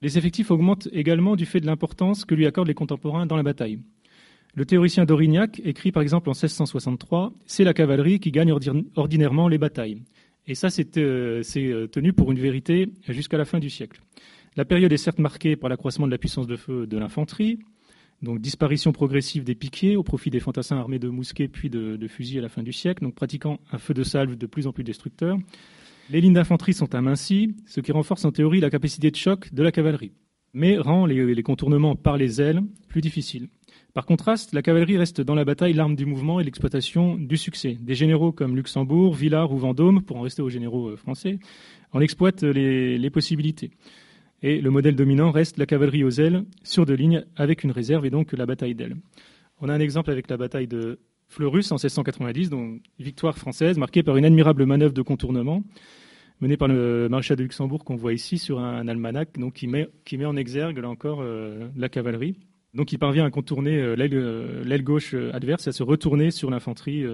les 0.00 0.18
effectifs 0.18 0.50
augmentent 0.50 0.88
également 0.92 1.36
du 1.36 1.46
fait 1.46 1.60
de 1.60 1.66
l'importance 1.66 2.24
que 2.24 2.34
lui 2.34 2.46
accordent 2.46 2.68
les 2.68 2.74
contemporains 2.74 3.26
dans 3.26 3.36
la 3.36 3.42
bataille. 3.42 3.78
Le 4.54 4.66
théoricien 4.66 5.06
d'Aurignac 5.06 5.60
écrit 5.64 5.92
par 5.92 6.02
exemple 6.02 6.28
en 6.28 6.32
1663 6.32 7.32
C'est 7.46 7.64
la 7.64 7.72
cavalerie 7.72 8.20
qui 8.20 8.30
gagne 8.30 8.52
ordinairement 8.96 9.48
les 9.48 9.58
batailles. 9.58 10.02
Et 10.46 10.54
ça, 10.54 10.68
c'est 10.70 10.90
tenu 10.90 12.12
pour 12.12 12.32
une 12.32 12.38
vérité 12.38 12.88
jusqu'à 13.08 13.38
la 13.38 13.44
fin 13.44 13.60
du 13.60 13.70
siècle. 13.70 14.02
La 14.56 14.64
période 14.64 14.92
est 14.92 14.98
certes 14.98 15.18
marquée 15.18 15.56
par 15.56 15.70
l'accroissement 15.70 16.06
de 16.06 16.12
la 16.12 16.18
puissance 16.18 16.46
de 16.46 16.56
feu 16.56 16.86
de 16.86 16.98
l'infanterie, 16.98 17.58
donc 18.22 18.40
disparition 18.40 18.92
progressive 18.92 19.44
des 19.44 19.54
piquiers 19.54 19.96
au 19.96 20.02
profit 20.02 20.30
des 20.30 20.40
fantassins 20.40 20.76
armés 20.76 20.98
de 20.98 21.08
mousquets 21.08 21.48
puis 21.48 21.70
de, 21.70 22.06
fusils 22.08 22.38
à 22.38 22.42
la 22.42 22.48
fin 22.48 22.62
du 22.62 22.72
siècle, 22.72 23.02
donc 23.02 23.14
pratiquant 23.14 23.58
un 23.72 23.78
feu 23.78 23.94
de 23.94 24.02
salve 24.02 24.36
de 24.36 24.46
plus 24.46 24.66
en 24.66 24.72
plus 24.72 24.84
destructeur. 24.84 25.38
Les 26.10 26.20
lignes 26.20 26.34
d'infanterie 26.34 26.74
sont 26.74 26.94
amincies, 26.94 27.54
ce 27.66 27.80
qui 27.80 27.92
renforce 27.92 28.24
en 28.24 28.32
théorie 28.32 28.60
la 28.60 28.70
capacité 28.70 29.10
de 29.10 29.16
choc 29.16 29.52
de 29.54 29.62
la 29.62 29.72
cavalerie, 29.72 30.12
mais 30.52 30.78
rend 30.78 31.06
les 31.06 31.42
contournements 31.42 31.96
par 31.96 32.16
les 32.16 32.40
ailes 32.40 32.62
plus 32.88 33.00
difficiles. 33.00 33.48
Par 33.94 34.06
contraste, 34.06 34.54
la 34.54 34.62
cavalerie 34.62 34.96
reste 34.96 35.20
dans 35.20 35.34
la 35.34 35.44
bataille 35.44 35.74
l'arme 35.74 35.96
du 35.96 36.06
mouvement 36.06 36.40
et 36.40 36.44
l'exploitation 36.44 37.16
du 37.16 37.36
succès. 37.36 37.76
Des 37.78 37.94
généraux 37.94 38.32
comme 38.32 38.56
Luxembourg, 38.56 39.12
Villars 39.12 39.52
ou 39.52 39.58
Vendôme, 39.58 40.02
pour 40.02 40.16
en 40.16 40.22
rester 40.22 40.40
aux 40.40 40.48
généraux 40.48 40.88
euh, 40.88 40.96
français, 40.96 41.38
en 41.92 42.00
exploitent 42.00 42.42
les, 42.42 43.10
possibilités. 43.10 43.70
Et 44.42 44.60
le 44.60 44.70
modèle 44.70 44.96
dominant 44.96 45.30
reste 45.30 45.56
la 45.58 45.66
cavalerie 45.66 46.04
aux 46.04 46.10
ailes, 46.10 46.44
sur 46.64 46.84
deux 46.84 46.94
lignes, 46.94 47.24
avec 47.36 47.62
une 47.62 47.70
réserve 47.70 48.04
et 48.04 48.10
donc 48.10 48.32
la 48.32 48.46
bataille 48.46 48.74
d'ailes. 48.74 48.96
On 49.60 49.68
a 49.68 49.74
un 49.74 49.80
exemple 49.80 50.10
avec 50.10 50.28
la 50.28 50.36
bataille 50.36 50.66
de 50.66 50.98
Fleurus 51.28 51.70
en 51.70 51.76
1690, 51.76 52.50
donc 52.50 52.82
victoire 52.98 53.38
française 53.38 53.78
marquée 53.78 54.02
par 54.02 54.16
une 54.16 54.24
admirable 54.24 54.66
manœuvre 54.66 54.92
de 54.92 55.02
contournement 55.02 55.62
menée 56.42 56.56
par 56.56 56.66
le 56.66 57.08
maréchal 57.08 57.36
de 57.36 57.44
Luxembourg 57.44 57.84
qu'on 57.84 57.94
voit 57.94 58.12
ici 58.12 58.36
sur 58.36 58.58
un, 58.58 58.88
almanach, 58.88 59.28
donc 59.38 59.54
qui 59.54 59.68
met, 59.68 59.88
qui 60.04 60.18
met 60.18 60.24
en 60.24 60.36
exergue 60.36 60.78
là 60.78 60.88
encore 60.88 61.20
euh, 61.22 61.68
la 61.76 61.88
cavalerie. 61.88 62.36
Donc 62.74 62.92
il 62.92 62.98
parvient 62.98 63.24
à 63.24 63.30
contourner 63.30 63.78
euh, 63.78 63.94
euh, 63.96 64.64
l'aile 64.64 64.82
gauche 64.82 65.14
adverse 65.32 65.68
et 65.68 65.70
à 65.70 65.72
se 65.72 65.84
retourner 65.84 66.32
sur 66.32 66.50
l'infanterie 66.50 67.04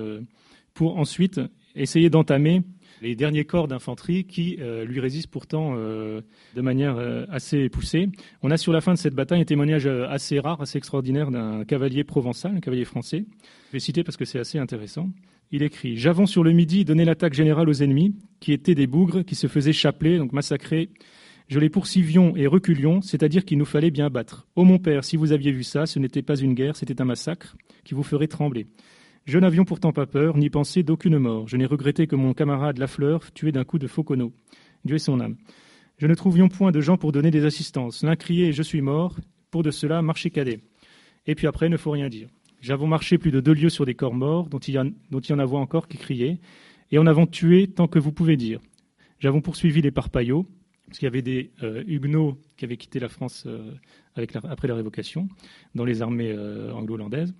pour 0.72 0.96
ensuite 0.96 1.40
essayer 1.74 2.08
d'entamer 2.08 2.62
les 3.02 3.14
derniers 3.14 3.44
corps 3.44 3.68
d'infanterie 3.68 4.24
qui 4.24 4.58
lui 4.86 5.00
résistent 5.00 5.30
pourtant 5.30 5.74
de 5.76 6.60
manière 6.60 6.96
assez 7.30 7.68
poussée. 7.68 8.08
On 8.42 8.50
a 8.50 8.56
sur 8.56 8.72
la 8.72 8.80
fin 8.80 8.94
de 8.94 8.98
cette 8.98 9.14
bataille 9.14 9.40
un 9.40 9.44
témoignage 9.44 9.86
assez 9.86 10.40
rare, 10.40 10.60
assez 10.60 10.78
extraordinaire 10.78 11.30
d'un 11.30 11.64
cavalier 11.64 12.04
provençal, 12.04 12.56
un 12.56 12.60
cavalier 12.60 12.84
français. 12.84 13.24
Je 13.68 13.72
vais 13.72 13.80
citer 13.80 14.04
parce 14.04 14.16
que 14.16 14.24
c'est 14.24 14.38
assez 14.38 14.58
intéressant. 14.58 15.10
Il 15.50 15.62
écrit 15.62 15.96
J'avons 15.96 16.26
sur 16.26 16.44
le 16.44 16.52
midi 16.52 16.84
donné 16.84 17.04
l'attaque 17.04 17.34
générale 17.34 17.68
aux 17.68 17.82
ennemis, 17.82 18.14
qui 18.40 18.52
étaient 18.52 18.74
des 18.74 18.86
bougres 18.86 19.24
qui 19.24 19.34
se 19.34 19.46
faisaient 19.46 19.72
chapeler, 19.72 20.18
donc 20.18 20.32
massacrer 20.32 20.90
je 21.48 21.58
les 21.58 21.70
poursuivions 21.70 22.36
et 22.36 22.46
reculions, 22.46 23.00
c'est-à-dire 23.00 23.44
qu'il 23.44 23.56
nous 23.56 23.64
fallait 23.64 23.90
bien 23.90 24.10
battre. 24.10 24.46
Ô 24.54 24.64
mon 24.64 24.78
père, 24.78 25.02
si 25.02 25.16
vous 25.16 25.32
aviez 25.32 25.50
vu 25.50 25.62
ça, 25.62 25.86
ce 25.86 25.98
n'était 25.98 26.20
pas 26.20 26.36
une 26.36 26.52
guerre, 26.52 26.76
c'était 26.76 27.00
un 27.00 27.06
massacre 27.06 27.56
qui 27.84 27.94
vous 27.94 28.02
ferait 28.02 28.26
trembler. 28.26 28.66
Je 29.28 29.38
n'avions 29.38 29.66
pourtant 29.66 29.92
pas 29.92 30.06
peur, 30.06 30.38
ni 30.38 30.48
pensé 30.48 30.82
d'aucune 30.82 31.18
mort. 31.18 31.46
Je 31.48 31.58
n'ai 31.58 31.66
regretté 31.66 32.06
que 32.06 32.16
mon 32.16 32.32
camarade 32.32 32.78
Lafleur 32.78 33.30
tué 33.32 33.52
d'un 33.52 33.62
coup 33.62 33.78
de 33.78 33.86
Fauconneau. 33.86 34.32
Dieu 34.86 34.96
est 34.96 35.00
son 35.00 35.20
âme. 35.20 35.36
Je 35.98 36.06
ne 36.06 36.14
trouvions 36.14 36.48
point 36.48 36.72
de 36.72 36.80
gens 36.80 36.96
pour 36.96 37.12
donner 37.12 37.30
des 37.30 37.44
assistances. 37.44 38.02
L'un 38.02 38.16
criait 38.16 38.52
Je 38.52 38.62
suis 38.62 38.80
mort. 38.80 39.16
Pour 39.50 39.62
de 39.62 39.70
cela, 39.70 40.00
marcher 40.00 40.30
cadet. 40.30 40.60
Et 41.26 41.34
puis 41.34 41.46
après, 41.46 41.68
ne 41.68 41.76
faut 41.76 41.90
rien 41.90 42.08
dire. 42.08 42.30
J'avons 42.62 42.86
marché 42.86 43.18
plus 43.18 43.30
de 43.30 43.40
deux 43.40 43.52
lieues 43.52 43.68
sur 43.68 43.84
des 43.84 43.94
corps 43.94 44.14
morts, 44.14 44.48
dont 44.48 44.60
il, 44.60 44.74
y 44.74 44.94
dont 45.10 45.20
il 45.20 45.34
en 45.34 45.38
encore 45.40 45.88
qui 45.88 45.98
criaient, 45.98 46.38
et 46.90 46.96
en 46.96 47.06
avons 47.06 47.26
tué 47.26 47.66
tant 47.66 47.86
que 47.86 47.98
vous 47.98 48.12
pouvez 48.12 48.38
dire. 48.38 48.60
J'avons 49.18 49.42
poursuivi 49.42 49.82
les 49.82 49.90
parpaillots, 49.90 50.46
parce 50.86 51.00
qu'il 51.00 51.06
y 51.06 51.12
avait 51.12 51.20
des 51.20 51.50
euh, 51.62 51.84
Huguenots 51.86 52.38
qui 52.56 52.64
avaient 52.64 52.78
quitté 52.78 52.98
la 52.98 53.10
France 53.10 53.44
euh, 53.46 53.72
après 54.16 54.68
la 54.68 54.74
révocation, 54.74 55.28
dans 55.74 55.84
les 55.84 56.00
armées 56.00 56.32
euh, 56.32 56.72
anglo-hollandaises. 56.72 57.34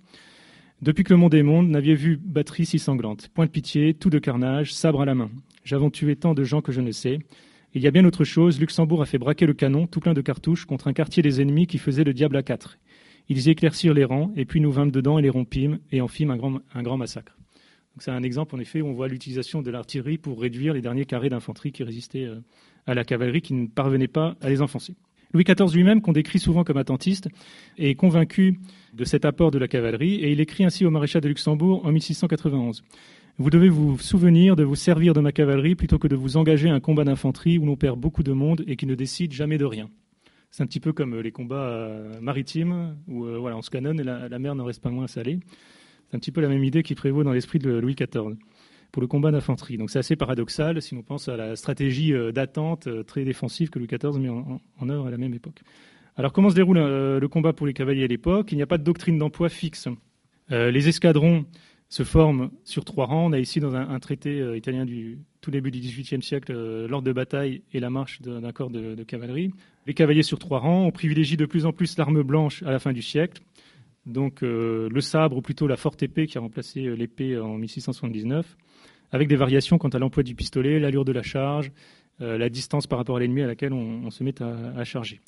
Depuis 0.81 1.03
que 1.03 1.11
le 1.11 1.19
monde 1.19 1.33
est 1.33 1.43
monde, 1.43 1.67
n'aviez 1.67 1.93
vu 1.93 2.15
batterie 2.15 2.65
si 2.65 2.79
sanglante. 2.79 3.27
Point 3.33 3.47
de 3.47 3.51
pitié, 3.51 3.93
tout 3.93 4.09
de 4.09 4.17
carnage, 4.17 4.73
sabre 4.73 5.01
à 5.01 5.05
la 5.05 5.13
main. 5.13 5.29
J'avons 5.65 5.89
tué 5.89 6.15
tant 6.15 6.33
de 6.33 6.45
gens 6.45 6.61
que 6.61 6.71
je 6.71 6.79
ne 6.79 6.91
sais. 6.91 7.19
Il 7.73 7.81
y 7.81 7.87
a 7.87 7.91
bien 7.91 8.05
autre 8.05 8.23
chose, 8.23 8.61
Luxembourg 8.61 9.01
a 9.01 9.05
fait 9.05 9.17
braquer 9.17 9.45
le 9.45 9.53
canon, 9.53 9.87
tout 9.87 9.99
plein 9.99 10.13
de 10.13 10.21
cartouches, 10.21 10.63
contre 10.63 10.87
un 10.87 10.93
quartier 10.93 11.21
des 11.21 11.41
ennemis 11.41 11.67
qui 11.67 11.79
faisait 11.79 12.05
le 12.05 12.13
diable 12.13 12.37
à 12.37 12.43
quatre. 12.43 12.77
Ils 13.27 13.49
éclaircirent 13.49 13.93
les 13.93 14.05
rangs, 14.05 14.31
et 14.37 14.45
puis 14.45 14.61
nous 14.61 14.71
vînmes 14.71 14.89
dedans 14.89 15.19
et 15.19 15.21
les 15.21 15.29
rompîmes, 15.29 15.79
et 15.91 15.99
en 15.99 16.07
fîmes 16.07 16.31
un 16.31 16.37
grand, 16.81 16.97
massacre. 16.97 17.37
C'est 17.99 18.11
un 18.11 18.23
exemple, 18.23 18.55
en 18.55 18.59
effet, 18.59 18.79
où 18.79 18.87
on 18.87 18.93
voit 18.93 19.09
l'utilisation 19.09 19.61
de 19.61 19.69
l'artillerie 19.71 20.17
pour 20.17 20.39
réduire 20.39 20.73
les 20.73 20.81
derniers 20.81 21.05
carrés 21.05 21.29
d'infanterie 21.29 21.73
qui 21.73 21.83
résistaient 21.83 22.29
à 22.87 22.93
la 22.93 23.03
cavalerie 23.03 23.41
qui 23.41 23.53
ne 23.53 23.67
parvenait 23.67 24.07
pas 24.07 24.37
à 24.39 24.49
les 24.49 24.61
enfoncer. 24.61 24.95
Louis 25.31 25.43
XIV 25.43 25.75
lui-même, 25.75 26.01
qu'on 26.01 26.11
décrit 26.11 26.39
souvent 26.39 26.63
comme 26.63 26.77
attentiste, 26.77 27.29
est 27.77 27.93
convaincu 27.93 28.59
de 28.93 29.03
cet 29.05 29.25
apport 29.25 29.51
de 29.51 29.59
la 29.59 29.67
cavalerie 29.67 30.15
et 30.15 30.31
il 30.31 30.41
écrit 30.41 30.63
ainsi 30.63 30.85
au 30.85 30.89
maréchal 30.89 31.21
de 31.21 31.27
Luxembourg 31.27 31.85
en 31.85 31.91
1691. 31.91 32.83
Vous 33.37 33.49
devez 33.51 33.69
vous 33.69 33.99
souvenir 33.99 34.55
de 34.55 34.63
vous 34.63 34.75
servir 34.75 35.13
de 35.13 35.21
ma 35.21 35.31
cavalerie 35.31 35.75
plutôt 35.75 35.99
que 35.99 36.07
de 36.07 36.15
vous 36.15 36.35
engager 36.35 36.69
à 36.69 36.73
un 36.73 36.79
combat 36.79 37.03
d'infanterie 37.03 37.59
où 37.59 37.65
l'on 37.65 37.75
perd 37.75 37.99
beaucoup 37.99 38.23
de 38.23 38.31
monde 38.33 38.63
et 38.65 38.75
qui 38.75 38.87
ne 38.87 38.95
décide 38.95 39.31
jamais 39.31 39.59
de 39.59 39.65
rien. 39.65 39.89
C'est 40.49 40.63
un 40.63 40.65
petit 40.65 40.79
peu 40.79 40.93
comme 40.93 41.19
les 41.19 41.31
combats 41.31 41.67
euh, 41.67 42.19
maritimes 42.21 42.97
où 43.07 43.25
euh, 43.25 43.37
voilà, 43.37 43.55
on 43.55 43.61
se 43.61 43.69
canonne 43.69 43.99
et 43.99 44.03
la, 44.03 44.27
la 44.29 44.39
mer 44.39 44.55
n'en 44.55 44.65
reste 44.65 44.81
pas 44.81 44.89
moins 44.89 45.05
salée. 45.05 45.39
C'est 46.09 46.17
un 46.17 46.19
petit 46.19 46.31
peu 46.31 46.41
la 46.41 46.49
même 46.49 46.63
idée 46.63 46.81
qui 46.81 46.95
prévaut 46.95 47.23
dans 47.23 47.33
l'esprit 47.33 47.59
de 47.59 47.69
Louis 47.69 47.93
XIV 47.93 48.35
pour 48.91 49.01
le 49.01 49.07
combat 49.07 49.31
d'infanterie. 49.31 49.77
Donc 49.77 49.89
c'est 49.89 49.99
assez 49.99 50.15
paradoxal 50.15 50.81
si 50.81 50.93
on 50.95 51.03
pense 51.03 51.27
à 51.27 51.37
la 51.37 51.55
stratégie 51.55 52.13
euh, 52.13 52.31
d'attente 52.31 52.87
euh, 52.87 53.03
très 53.03 53.23
défensive 53.23 53.69
que 53.69 53.79
Louis 53.79 53.87
XIV 53.87 54.19
met 54.19 54.29
en, 54.29 54.89
œuvre 54.89 55.07
à 55.07 55.11
la 55.11 55.17
même 55.17 55.33
époque. 55.33 55.61
Alors 56.15 56.33
comment 56.33 56.49
se 56.49 56.55
déroule 56.55 56.77
euh, 56.77 57.19
le 57.19 57.27
combat 57.27 57.53
pour 57.53 57.67
les 57.67 57.73
cavaliers 57.73 58.03
à 58.03 58.07
l'époque? 58.07 58.51
Il 58.51 58.55
n'y 58.55 58.63
a 58.63 58.67
pas 58.67 58.77
de 58.77 58.83
doctrine 58.83 59.17
d'emploi 59.17 59.49
fixe. 59.49 59.87
les 60.49 60.87
escadrons 60.87 61.45
se 61.89 62.03
forment 62.03 62.51
sur 62.65 62.85
trois 62.85 63.05
rangs. 63.05 63.27
On 63.29 63.33
a 63.33 63.39
ici 63.39 63.59
dans 63.59 63.75
un, 63.75 63.99
traité 63.99 64.43
italien 64.55 64.85
du 64.85 65.19
tout 65.41 65.49
début 65.49 65.71
du 65.71 65.79
XVIIIe 65.79 66.21
siècle 66.21 66.53
l'ordre 66.87 67.07
de 67.07 67.13
bataille 67.13 67.63
et 67.73 67.79
la 67.79 67.89
marche 67.89 68.21
d'un 68.21 68.51
corps 68.51 68.69
de, 68.69 68.93
de, 68.93 69.03
cavalerie. 69.03 69.51
Les 69.87 69.95
cavaliers 69.95 70.23
sur 70.23 70.37
trois 70.37 70.59
rangs. 70.59 70.85
On 70.85 70.91
privilégie 70.91 71.37
de 71.37 71.45
plus 71.45 71.65
en 71.65 71.71
plus 71.71 71.97
l'arme 71.97 72.21
blanche 72.21 72.61
à 72.63 72.71
la 72.71 72.79
fin 72.79 72.93
du 72.93 73.01
siècle. 73.01 73.41
Donc 74.05 74.41
le 74.41 75.01
sabre 75.01 75.37
ou 75.37 75.41
plutôt 75.41 75.67
la 75.67 75.77
forte 75.77 76.01
épée 76.01 76.25
qui 76.25 76.37
a 76.37 76.41
remplacé 76.41 76.81
l'épée 76.95 77.37
en 77.37 77.57
1679 77.57 78.55
avec 79.11 79.27
des 79.27 79.35
variations 79.35 79.77
quant 79.77 79.89
à 79.89 79.99
l'emploi 79.99 80.23
du 80.23 80.35
pistolet, 80.35 80.79
l'allure 80.79 81.05
de 81.05 81.11
la 81.11 81.23
charge, 81.23 81.71
euh, 82.21 82.37
la 82.37 82.49
distance 82.49 82.87
par 82.87 82.99
rapport 82.99 83.17
à 83.17 83.19
l'ennemi 83.19 83.41
à 83.41 83.47
laquelle 83.47 83.73
on, 83.73 84.09
se 84.09 84.23
met 84.23 84.35
à, 84.41 84.83
charger. 84.83 85.21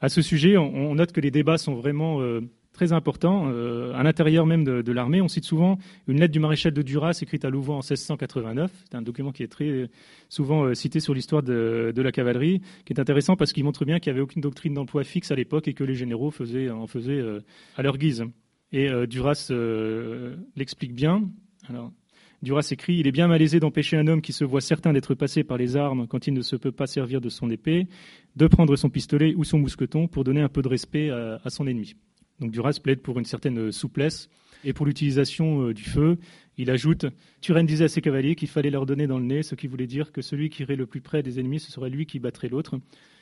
À 0.00 0.08
ce 0.08 0.22
sujet, 0.22 0.56
on, 0.56 0.94
note 0.94 1.12
que 1.12 1.20
les 1.20 1.30
débats 1.30 1.58
sont 1.58 1.74
vraiment 1.74 2.20
euh, 2.20 2.40
très 2.72 2.92
importants. 2.92 3.48
Euh, 3.48 3.92
à 3.94 4.02
l'intérieur 4.02 4.46
même 4.46 4.64
de, 4.64 4.92
l'armée, 4.92 5.20
on 5.20 5.28
cite 5.28 5.44
souvent 5.44 5.78
une 6.06 6.20
lettre 6.20 6.32
du 6.32 6.40
maréchal 6.40 6.72
de 6.72 6.82
Duras 6.82 7.18
écrite 7.22 7.44
à 7.44 7.50
Louvain 7.50 7.74
en 7.74 7.78
1689. 7.78 8.70
C'est 8.90 8.96
un 8.96 9.02
document 9.02 9.32
qui 9.32 9.42
est 9.42 9.48
très 9.48 9.88
souvent 10.28 10.74
cité 10.74 11.00
sur 11.00 11.14
l'histoire 11.14 11.42
de, 11.42 11.92
la 11.96 12.12
cavalerie, 12.12 12.60
qui 12.84 12.92
est 12.92 13.00
intéressant 13.00 13.36
parce 13.36 13.52
qu'il 13.52 13.64
montre 13.64 13.84
bien 13.84 13.98
qu'il 13.98 14.12
n'y 14.12 14.18
avait 14.18 14.22
aucune 14.22 14.42
doctrine 14.42 14.74
d'emploi 14.74 15.04
fixe 15.04 15.30
à 15.30 15.34
l'époque 15.34 15.68
et 15.68 15.74
que 15.74 15.84
les 15.84 15.94
généraux 15.94 16.28
en 16.28 16.86
faisaient 16.86 17.28
à 17.76 17.82
leur 17.82 17.98
guise. 17.98 18.24
Et 18.72 18.88
Duras 19.06 19.52
l'explique 20.56 20.94
bien. 20.94 21.28
Alors, 21.68 21.92
Duras 22.42 22.68
écrit 22.70 22.96
Il 22.96 23.06
est 23.06 23.12
bien 23.12 23.28
malaisé 23.28 23.60
d'empêcher 23.60 23.96
un 23.96 24.06
homme 24.06 24.22
qui 24.22 24.32
se 24.32 24.44
voit 24.44 24.60
certain 24.60 24.92
d'être 24.92 25.14
passé 25.14 25.44
par 25.44 25.58
les 25.58 25.76
armes 25.76 26.06
quand 26.06 26.26
il 26.26 26.32
ne 26.32 26.40
se 26.40 26.56
peut 26.56 26.72
pas 26.72 26.86
servir 26.86 27.20
de 27.20 27.28
son 27.28 27.50
épée, 27.50 27.86
de 28.36 28.46
prendre 28.46 28.76
son 28.76 28.88
pistolet 28.88 29.34
ou 29.34 29.44
son 29.44 29.58
mousqueton 29.58 30.08
pour 30.08 30.24
donner 30.24 30.40
un 30.40 30.48
peu 30.48 30.62
de 30.62 30.68
respect 30.68 31.10
à, 31.10 31.50
son 31.50 31.66
ennemi. 31.66 31.96
Donc 32.40 32.50
Duras 32.50 32.78
plaide 32.82 33.00
pour 33.00 33.18
une 33.18 33.24
certaine 33.24 33.70
souplesse 33.72 34.28
et 34.64 34.72
pour 34.72 34.86
l'utilisation 34.86 35.68
euh, 35.68 35.74
du 35.74 35.84
feu. 35.84 36.18
Il 36.58 36.70
ajoute 36.70 37.06
Turenne 37.40 37.66
disait 37.66 37.84
à 37.84 37.88
ses 37.88 38.00
cavaliers 38.00 38.34
qu'il 38.34 38.48
fallait 38.48 38.70
leur 38.70 38.86
donner 38.86 39.06
dans 39.06 39.18
le 39.18 39.24
nez, 39.24 39.42
ce 39.42 39.54
qui 39.54 39.66
voulait 39.66 39.86
dire 39.86 40.12
que 40.12 40.22
celui 40.22 40.50
qui 40.50 40.62
irait 40.62 40.76
le 40.76 40.86
plus 40.86 41.00
près 41.00 41.22
des 41.22 41.40
ennemis, 41.40 41.60
ce 41.60 41.70
serait 41.70 41.90
lui 41.90 42.06
qui 42.06 42.18
battrait 42.18 42.48
l'autre. 42.48 42.78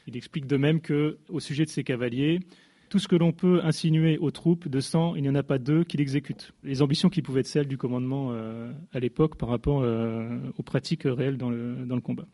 Il 0.07 0.17
explique 0.17 0.47
de 0.47 0.57
même 0.57 0.81
que, 0.81 1.19
au 1.29 1.39
sujet 1.39 1.65
de 1.65 1.71
ses 1.71 1.85
cavaliers, 1.85 2.41
tout 2.89 2.99
ce 2.99 3.07
que 3.07 3.17
l'on 3.17 3.33
peut 3.33 3.61
insinuer 3.63 4.19
aux 4.19 4.31
troupes 4.31 4.67
de 4.67 4.81
sang, 4.81 5.15
il 5.15 5.23
n'y 5.23 5.29
en 5.29 5.35
a 5.35 5.43
pas 5.43 5.59
deux 5.59 5.85
qui 5.85 5.99
l'exécutent. 5.99 6.53
Les 6.65 6.81
ambitions 6.83 7.11
qui 7.11 7.23
pouvaient 7.23 7.41
être 7.41 7.47
celles 7.47 7.69
du 7.69 7.77
commandement 7.77 8.31
euh, 8.33 8.73
à 8.93 8.99
l'époque 8.99 9.37
par 9.37 9.51
rapport 9.51 9.83
euh, 9.83 10.39
aux 10.57 10.63
pratiques 10.63 11.03
réelles 11.05 11.37
dans 11.37 11.51
le, 11.51 12.01
combat. 12.01 12.27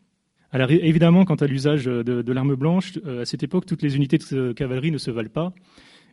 Alors 0.51 0.71
évidemment, 0.71 1.25
quant 1.25 1.35
à 1.35 1.47
l'usage 1.47 1.85
de, 1.85 2.31
l'arme 2.31 2.55
blanche, 2.55 2.93
à 3.05 3.25
cette 3.25 3.43
époque, 3.43 3.65
toutes 3.65 3.81
les 3.81 3.97
unités 3.97 4.17
de 4.17 4.53
cavalerie 4.53 4.91
ne 4.91 4.97
se 4.97 5.11
valent 5.11 5.29
pas. 5.29 5.53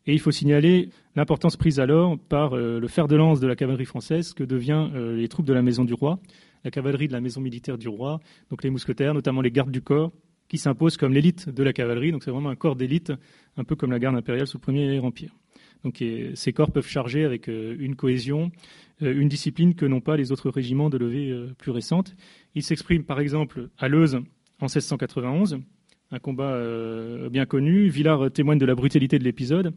Et 0.06 0.12
il 0.12 0.20
faut 0.20 0.32
signaler 0.32 0.88
l'importance 1.14 1.56
prise 1.56 1.78
alors 1.78 2.18
par 2.18 2.56
le 2.56 2.88
fer 2.88 3.06
de 3.06 3.14
lance 3.14 3.38
de 3.38 3.46
la 3.46 3.54
cavalerie 3.54 3.84
française 3.84 4.32
que 4.32 4.42
devient 4.42 4.90
les 4.94 5.28
troupes 5.28 5.46
de 5.46 5.52
la 5.52 5.62
maison 5.62 5.84
du 5.84 5.94
roi, 5.94 6.18
la 6.64 6.72
cavalerie 6.72 7.06
de 7.06 7.12
la 7.12 7.20
maison 7.20 7.40
militaire 7.40 7.78
du 7.78 7.88
roi, 7.88 8.18
donc 8.50 8.64
les 8.64 8.70
mousquetaires, 8.70 9.14
notamment 9.14 9.42
les 9.42 9.52
gardes 9.52 9.70
du 9.70 9.80
corps, 9.80 10.10
qui 10.48 10.58
s'impose 10.58 10.96
comme 10.96 11.12
l'élite 11.12 11.48
de 11.48 11.62
la 11.62 11.72
cavalerie. 11.72 12.12
Donc 12.12 12.24
c'est 12.24 12.30
vraiment 12.30 12.50
un 12.50 12.56
corps 12.56 12.76
d'élite, 12.76 13.12
un 13.56 13.64
peu 13.64 13.74
comme 13.74 13.90
la 13.90 13.98
garde 13.98 14.16
impériale 14.16 14.46
sous 14.46 14.58
le 14.58 14.62
Premier 14.62 14.98
Empire. 14.98 15.34
Donc 15.82 16.04
ces 16.34 16.52
corps 16.52 16.70
peuvent 16.70 16.86
charger 16.86 17.24
avec 17.24 17.48
euh, 17.48 17.74
une 17.78 17.96
cohésion, 17.96 18.52
euh, 19.02 19.18
une 19.18 19.28
discipline 19.28 19.74
que 19.74 19.86
n'ont 19.86 20.00
pas 20.00 20.16
les 20.16 20.30
autres 20.30 20.50
régiments 20.50 20.90
de 20.90 20.98
levée 20.98 21.30
euh, 21.30 21.54
plus 21.58 21.70
récentes. 21.70 22.14
Ils 22.54 22.62
s'expriment 22.62 23.04
par 23.04 23.18
exemple 23.18 23.68
à 23.78 23.88
Leuze 23.88 24.16
en 24.60 24.66
1691, 24.66 25.60
un 26.12 26.18
combat 26.18 26.56
bien 27.30 27.46
connu. 27.46 27.88
Villard 27.88 28.30
témoigne 28.30 28.58
de 28.58 28.66
la 28.66 28.74
brutalité 28.74 29.18
de 29.18 29.24
l'épisode. 29.24 29.74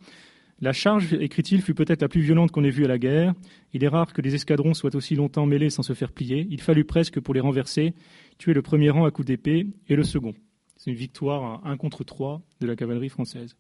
La 0.62 0.72
charge, 0.72 1.14
écrit-il, 1.14 1.62
fut 1.62 1.74
peut-être 1.74 2.02
la 2.02 2.08
plus 2.08 2.22
violente 2.22 2.52
qu'on 2.52 2.64
ait 2.64 2.70
vue 2.70 2.86
à 2.86 2.88
la 2.88 2.98
guerre. 2.98 3.34
Il 3.74 3.84
est 3.84 3.90
rare 3.90 4.14
que 4.14 4.22
les 4.22 4.36
escadrons 4.36 4.74
soient 4.74 4.96
aussi 4.96 5.16
longtemps 5.16 5.46
mêlés 5.46 5.70
sans 5.70 5.84
se 5.84 5.94
faire 5.94 6.14
plier. 6.14 6.48
Il 6.50 6.62
fallut 6.62 6.86
presque, 6.86 7.20
pour 7.20 7.34
les 7.34 7.42
renverser, 7.42 7.94
tuer 8.38 8.54
le 8.54 8.62
premier 8.62 8.90
rang 8.90 9.06
à 9.06 9.12
coups 9.12 9.28
d'épée 9.28 9.68
et 9.90 9.96
le 9.96 10.04
second. 10.04 10.34
C'est 10.78 10.92
une 10.92 10.98
victoire 10.98 11.66
à 11.66 11.72
1 11.72 11.78
contre 11.78 12.06
3 12.06 12.42
de 12.62 12.68
la 12.68 12.76
cavalerie 12.78 13.10
française. 13.10 13.58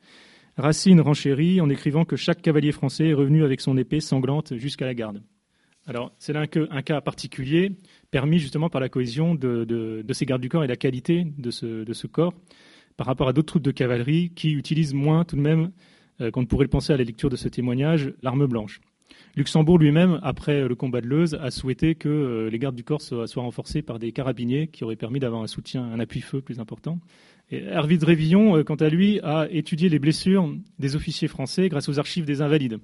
Racine 0.58 1.02
renchérit 1.02 1.60
en 1.60 1.70
écrivant 1.70 2.06
que 2.06 2.16
chaque 2.16 2.42
cavalier 2.42 2.72
français 2.72 3.10
est 3.10 3.14
revenu 3.14 3.44
avec 3.44 3.60
son 3.60 3.78
épée 3.78 4.00
sanglante 4.00 4.56
jusqu'à 4.56 4.86
la 4.86 4.94
garde. 4.94 5.22
Alors, 5.88 6.12
c'est 6.18 6.34
là 6.34 6.46
un, 6.72 6.82
cas 6.82 7.02
particulier, 7.02 7.72
permis 8.10 8.40
justement 8.40 8.70
par 8.70 8.82
la 8.82 8.90
cohésion 8.90 9.36
de, 9.36 10.04
ces 10.14 10.26
gardes 10.26 10.42
du 10.42 10.50
corps 10.50 10.64
et 10.64 10.68
la 10.68 10.76
qualité 10.76 11.28
de 11.38 11.52
ce, 11.52 12.08
corps 12.08 12.34
par 12.98 13.08
rapport 13.08 13.28
à 13.28 13.34
d'autres 13.34 13.48
troupes 13.48 13.64
de 13.64 13.72
cavalerie 13.72 14.32
qui 14.36 14.52
utilisent 14.54 14.94
moins 14.94 15.26
tout 15.26 15.36
de 15.36 15.42
même, 15.42 15.72
euh, 16.22 16.32
qu'on 16.32 16.42
ne 16.42 16.46
pourrait 16.46 16.64
le 16.64 16.70
penser 16.70 16.94
à 16.94 16.98
la 16.98 17.04
lecture 17.04 17.30
de 17.30 17.36
ce 17.36 17.50
témoignage, 17.50 18.14
l'arme 18.24 18.48
blanche. 18.48 18.80
Luxembourg 19.36 19.78
lui-même, 19.78 20.20
après 20.24 20.66
le 20.66 20.76
combat 20.76 21.02
de 21.02 21.08
Leuze, 21.08 21.36
a 21.36 21.52
souhaité 21.52 21.94
que 21.96 22.08
euh, 22.08 22.50
les 22.50 22.58
gardes 22.58 22.76
du 22.76 22.86
corps 22.86 23.02
soient, 23.02 23.28
renforcés 23.36 23.82
par 23.82 24.00
des 24.00 24.14
carabiniers 24.14 24.68
qui 24.68 24.86
auraient 24.86 24.96
permis 24.96 25.20
d'avoir 25.20 25.42
un 25.42 25.48
soutien, 25.48 25.84
un 25.84 26.00
appui-feu 26.00 26.42
plus 26.42 26.60
important. 26.60 27.00
Et 27.52 27.64
Hervé 27.64 28.00
Révillon, 28.02 28.58
euh, 28.58 28.64
quant 28.64 28.76
à 28.76 28.90
lui, 28.90 29.20
a 29.22 29.48
étudié 29.52 29.90
les 29.90 30.00
blessures 30.00 30.52
des 30.80 30.96
officiers 30.96 31.28
français 31.28 31.68
grâce 31.68 31.90
aux 31.90 32.00
archives 32.00 32.26
des 32.26 32.42
Invalides. 32.42 32.80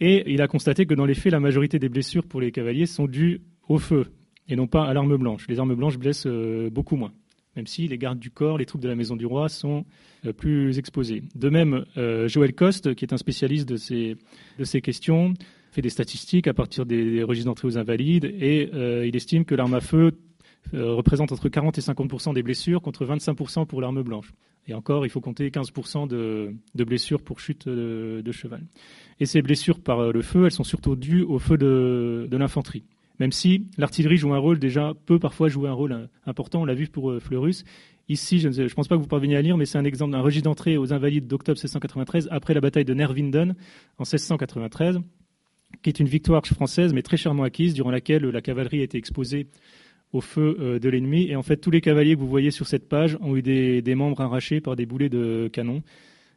Et 0.00 0.32
il 0.32 0.42
a 0.42 0.48
constaté 0.48 0.86
que 0.86 0.94
dans 0.94 1.06
les 1.06 1.14
faits, 1.14 1.32
la 1.32 1.40
majorité 1.40 1.78
des 1.78 1.88
blessures 1.88 2.24
pour 2.24 2.40
les 2.40 2.50
cavaliers 2.52 2.86
sont 2.86 3.06
dues 3.06 3.42
au 3.68 3.78
feu 3.78 4.06
et 4.48 4.56
non 4.56 4.66
pas 4.66 4.84
à 4.84 4.94
l'arme 4.94 5.16
blanche. 5.16 5.46
Les 5.48 5.58
armes 5.58 5.74
blanches 5.74 5.98
blessent 5.98 6.26
euh, 6.26 6.70
beaucoup 6.70 6.96
moins, 6.96 7.12
même 7.56 7.66
si 7.66 7.88
les 7.88 7.98
gardes 7.98 8.18
du 8.18 8.30
corps, 8.30 8.58
les 8.58 8.66
troupes 8.66 8.82
de 8.82 8.88
la 8.88 8.96
Maison 8.96 9.16
du 9.16 9.26
Roi 9.26 9.48
sont 9.48 9.84
euh, 10.26 10.32
plus 10.32 10.78
exposées. 10.78 11.22
De 11.34 11.48
même, 11.48 11.84
euh, 11.96 12.28
Joël 12.28 12.52
Coste, 12.52 12.94
qui 12.94 13.04
est 13.04 13.12
un 13.12 13.18
spécialiste 13.18 13.68
de 13.68 13.76
ces, 13.76 14.16
de 14.58 14.64
ces 14.64 14.80
questions, 14.80 15.34
fait 15.70 15.82
des 15.82 15.90
statistiques 15.90 16.46
à 16.46 16.54
partir 16.54 16.86
des, 16.86 17.22
registres 17.22 17.50
d'entrée 17.50 17.66
aux 17.66 17.78
invalides 17.78 18.24
et 18.24 18.70
il 19.08 19.16
estime 19.16 19.44
que 19.44 19.56
l'arme 19.56 19.74
à 19.74 19.80
feu 19.80 20.12
représente 20.72 21.32
entre 21.32 21.48
40 21.48 21.78
et 21.78 21.80
50% 21.80 22.34
des 22.34 22.42
blessures 22.42 22.82
contre 22.82 23.04
25% 23.04 23.66
pour 23.66 23.80
l'arme 23.80 24.02
blanche. 24.02 24.32
Et 24.66 24.74
encore, 24.74 25.04
il 25.04 25.10
faut 25.10 25.20
compter 25.20 25.50
15 25.50 25.72
de, 26.08 26.54
de, 26.74 26.84
blessures 26.84 27.22
pour 27.22 27.38
chute 27.38 27.68
de, 27.68 28.32
cheval. 28.32 28.62
Et 29.20 29.26
ces 29.26 29.42
blessures 29.42 29.78
par 29.78 30.10
le 30.10 30.22
feu, 30.22 30.46
elles 30.46 30.52
sont 30.52 30.64
surtout 30.64 30.96
dues 30.96 31.22
au 31.22 31.38
feu 31.38 31.58
de, 31.58 32.26
de 32.30 32.36
l'infanterie 32.36 32.84
même 33.20 33.32
si 33.32 33.68
l'artillerie 33.78 34.16
joue 34.16 34.34
un 34.34 34.38
rôle 34.38 34.58
déjà, 34.58 34.92
peut 35.06 35.18
parfois 35.18 35.48
jouer 35.48 35.68
un 35.68 35.72
rôle 35.72 35.92
euh, 35.92 36.06
important, 36.26 36.62
on 36.62 36.64
l'a 36.64 36.74
vu 36.74 36.88
pour 36.88 37.10
euh, 37.10 37.20
Fleurus. 37.20 37.64
Ici, 38.08 38.38
je 38.38 38.48
ne 38.48 38.68
pense 38.68 38.88
pas 38.88 38.96
que 38.96 39.00
vous 39.00 39.08
parveniez 39.08 39.36
à 39.36 39.42
lire, 39.42 39.56
mais 39.56 39.64
c'est 39.64 39.78
un 39.78 39.84
exemple 39.84 40.12
d'un 40.12 40.20
registre 40.20 40.44
d'entrée 40.44 40.76
aux 40.76 40.92
Invalides 40.92 41.26
d'octobre 41.26 41.56
1693, 41.56 42.28
après 42.30 42.52
la 42.52 42.60
bataille 42.60 42.84
de 42.84 42.92
Nervinden 42.92 43.54
en 43.98 44.02
1693, 44.02 45.00
qui 45.82 45.88
est 45.88 46.00
une 46.00 46.08
victoire 46.08 46.44
française, 46.46 46.92
mais 46.92 47.02
très 47.02 47.16
chèrement 47.16 47.44
acquise, 47.44 47.72
durant 47.72 47.90
laquelle 47.90 48.24
la 48.24 48.42
cavalerie 48.42 48.80
a 48.80 48.84
été 48.84 48.98
exposée 48.98 49.46
au 50.14 50.22
feu 50.22 50.56
euh, 50.58 50.78
de 50.78 50.88
l'ennemi. 50.88 51.28
Et 51.28 51.36
en 51.36 51.42
fait, 51.42 51.58
tous 51.58 51.70
les 51.70 51.82
cavaliers 51.82 52.14
que 52.14 52.20
vous 52.20 52.28
voyez 52.28 52.50
sur 52.50 52.66
cette 52.66 52.88
page 52.88 53.18
ont 53.20 53.36
eu 53.36 53.42
des, 53.42 53.94
membres 53.94 54.22
arrachés 54.22 54.62
par 54.62 54.76
des 54.76 54.86
boulets 54.86 55.10
de 55.10 55.50
canon. 55.52 55.82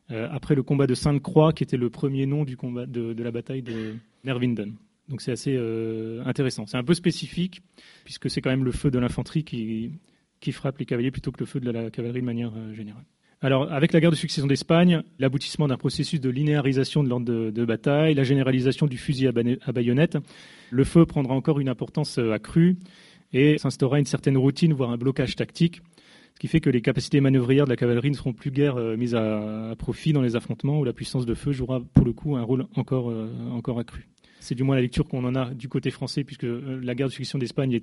après 0.10 0.56
le 0.56 0.64
combat 0.64 0.88
de 0.88 0.96
Sainte-Croix, 0.96 1.54
qui 1.54 1.64
était 1.64 1.78
le 1.78 1.90
premier 1.90 2.26
nom 2.26 2.44
du 2.44 2.58
combat 2.58 2.86
de, 2.86 3.24
la 3.24 3.32
bataille 3.32 3.62
de 3.62 3.96
Nervinden. 4.26 4.74
Donc 5.10 5.22
c'est 5.22 5.32
assez 5.32 5.56
euh, 5.56 6.22
intéressant. 6.26 6.66
C'est 6.66 6.78
un 6.78 6.84
peu 6.84 6.94
spécifique, 6.94 7.62
puisque 8.04 8.30
c'est 8.30 8.42
quand 8.42 8.50
même 8.50 8.66
le 8.66 8.72
feu 8.72 8.92
de 8.92 9.00
l'infanterie 9.00 9.44
qui, 9.44 10.52
frappe 10.52 10.78
les 10.80 10.86
cavaliers 10.86 11.12
plutôt 11.12 11.32
que 11.32 11.40
le 11.40 11.46
feu 11.46 11.60
de 11.60 11.72
la 11.72 11.90
cavalerie 11.90 12.22
de 12.22 12.26
manière 12.26 12.52
euh, 12.56 12.74
générale. 12.74 13.04
Alors, 13.42 13.72
avec 13.72 13.94
la 13.94 14.00
guerre 14.00 14.10
de 14.10 14.16
succession 14.16 14.48
d'Espagne, 14.48 15.04
l'aboutissement 15.20 15.68
d'un 15.68 15.78
processus 15.78 16.20
de 16.20 16.30
linéarisation 16.30 17.04
de 17.04 17.10
l'ordre 17.10 17.52
de, 17.52 17.66
bataille, 17.66 18.16
la 18.16 18.24
généralisation 18.24 18.88
du 18.88 18.98
fusil 18.98 19.28
à, 19.28 19.72
baïonnette, 19.72 20.18
le 20.72 20.84
feu 20.84 21.06
prendra 21.06 21.36
encore 21.36 21.60
une 21.60 21.70
importance 21.70 22.18
euh, 22.18 22.32
accrue 22.32 22.78
et 23.34 23.58
s'instaurera 23.58 24.00
une 24.00 24.06
certaine 24.06 24.38
routine, 24.38 24.74
voire 24.74 24.92
un 24.92 24.98
blocage 24.98 25.36
tactique, 25.36 25.82
ce 26.36 26.40
qui 26.40 26.48
fait 26.48 26.60
que 26.60 26.70
les 26.70 26.82
capacités 26.82 27.20
manœuvrières 27.20 27.66
de 27.66 27.72
la 27.72 27.76
cavalerie 27.76 28.12
ne 28.12 28.16
seront 28.16 28.34
plus 28.34 28.52
guère 28.52 28.76
mises 28.98 29.16
à, 29.16 29.74
profit 29.78 30.14
dans 30.14 30.22
les 30.22 30.36
affrontements 30.36 30.80
où 30.80 30.84
la 30.84 30.94
puissance 30.94 31.26
de 31.26 31.34
feu 31.34 31.52
jouera 31.52 31.82
pour 31.94 32.06
le 32.06 32.14
coup 32.14 32.36
un 32.36 32.44
rôle 32.44 32.68
encore, 32.76 33.12
encore 33.52 33.80
accru. 33.80 34.08
C'est 34.40 34.56
du 34.56 34.64
moins 34.64 34.76
la 34.76 34.82
lecture 34.82 35.08
qu'on 35.08 35.26
en 35.26 35.36
a 35.36 35.54
du 35.54 35.68
côté 35.68 35.92
français, 35.92 36.24
puisque 36.24 36.44
euh, 36.44 36.80
la 36.84 36.96
guerre 36.96 37.08
de 37.08 37.12
succession 37.12 37.40
d'Espagne 37.40 37.80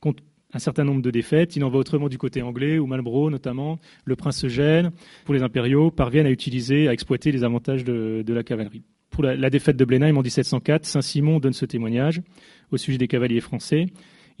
compte 0.00 0.18
un 0.52 0.58
certain 0.58 0.84
nombre 0.84 1.02
de 1.02 1.10
défaites. 1.10 1.56
Il 1.56 1.64
en 1.64 1.70
va 1.70 1.78
autrement 1.78 2.08
du 2.08 2.18
côté 2.18 2.42
anglais, 2.42 2.78
où 2.78 2.86
Marlborough, 2.86 3.30
notamment, 3.30 3.78
le 4.04 4.16
prince 4.16 4.44
Eugène, 4.44 4.90
pour 5.24 5.34
les 5.34 5.42
impériaux, 5.42 5.90
parviennent 5.90 6.26
à 6.26 6.30
utiliser, 6.30 6.88
à 6.88 6.92
exploiter 6.92 7.32
les 7.32 7.44
avantages 7.44 7.84
de, 7.84 8.24
la 8.28 8.42
cavalerie. 8.42 8.82
Pour 9.10 9.24
la, 9.24 9.50
défaite 9.50 9.76
de 9.76 9.84
Blenheim 9.84 10.16
en 10.16 10.22
1704, 10.22 10.84
Saint-Simon 10.84 11.40
donne 11.40 11.52
ce 11.52 11.66
témoignage 11.66 12.22
au 12.70 12.76
sujet 12.76 12.98
des 12.98 13.08
cavaliers 13.08 13.40
français. 13.40 13.86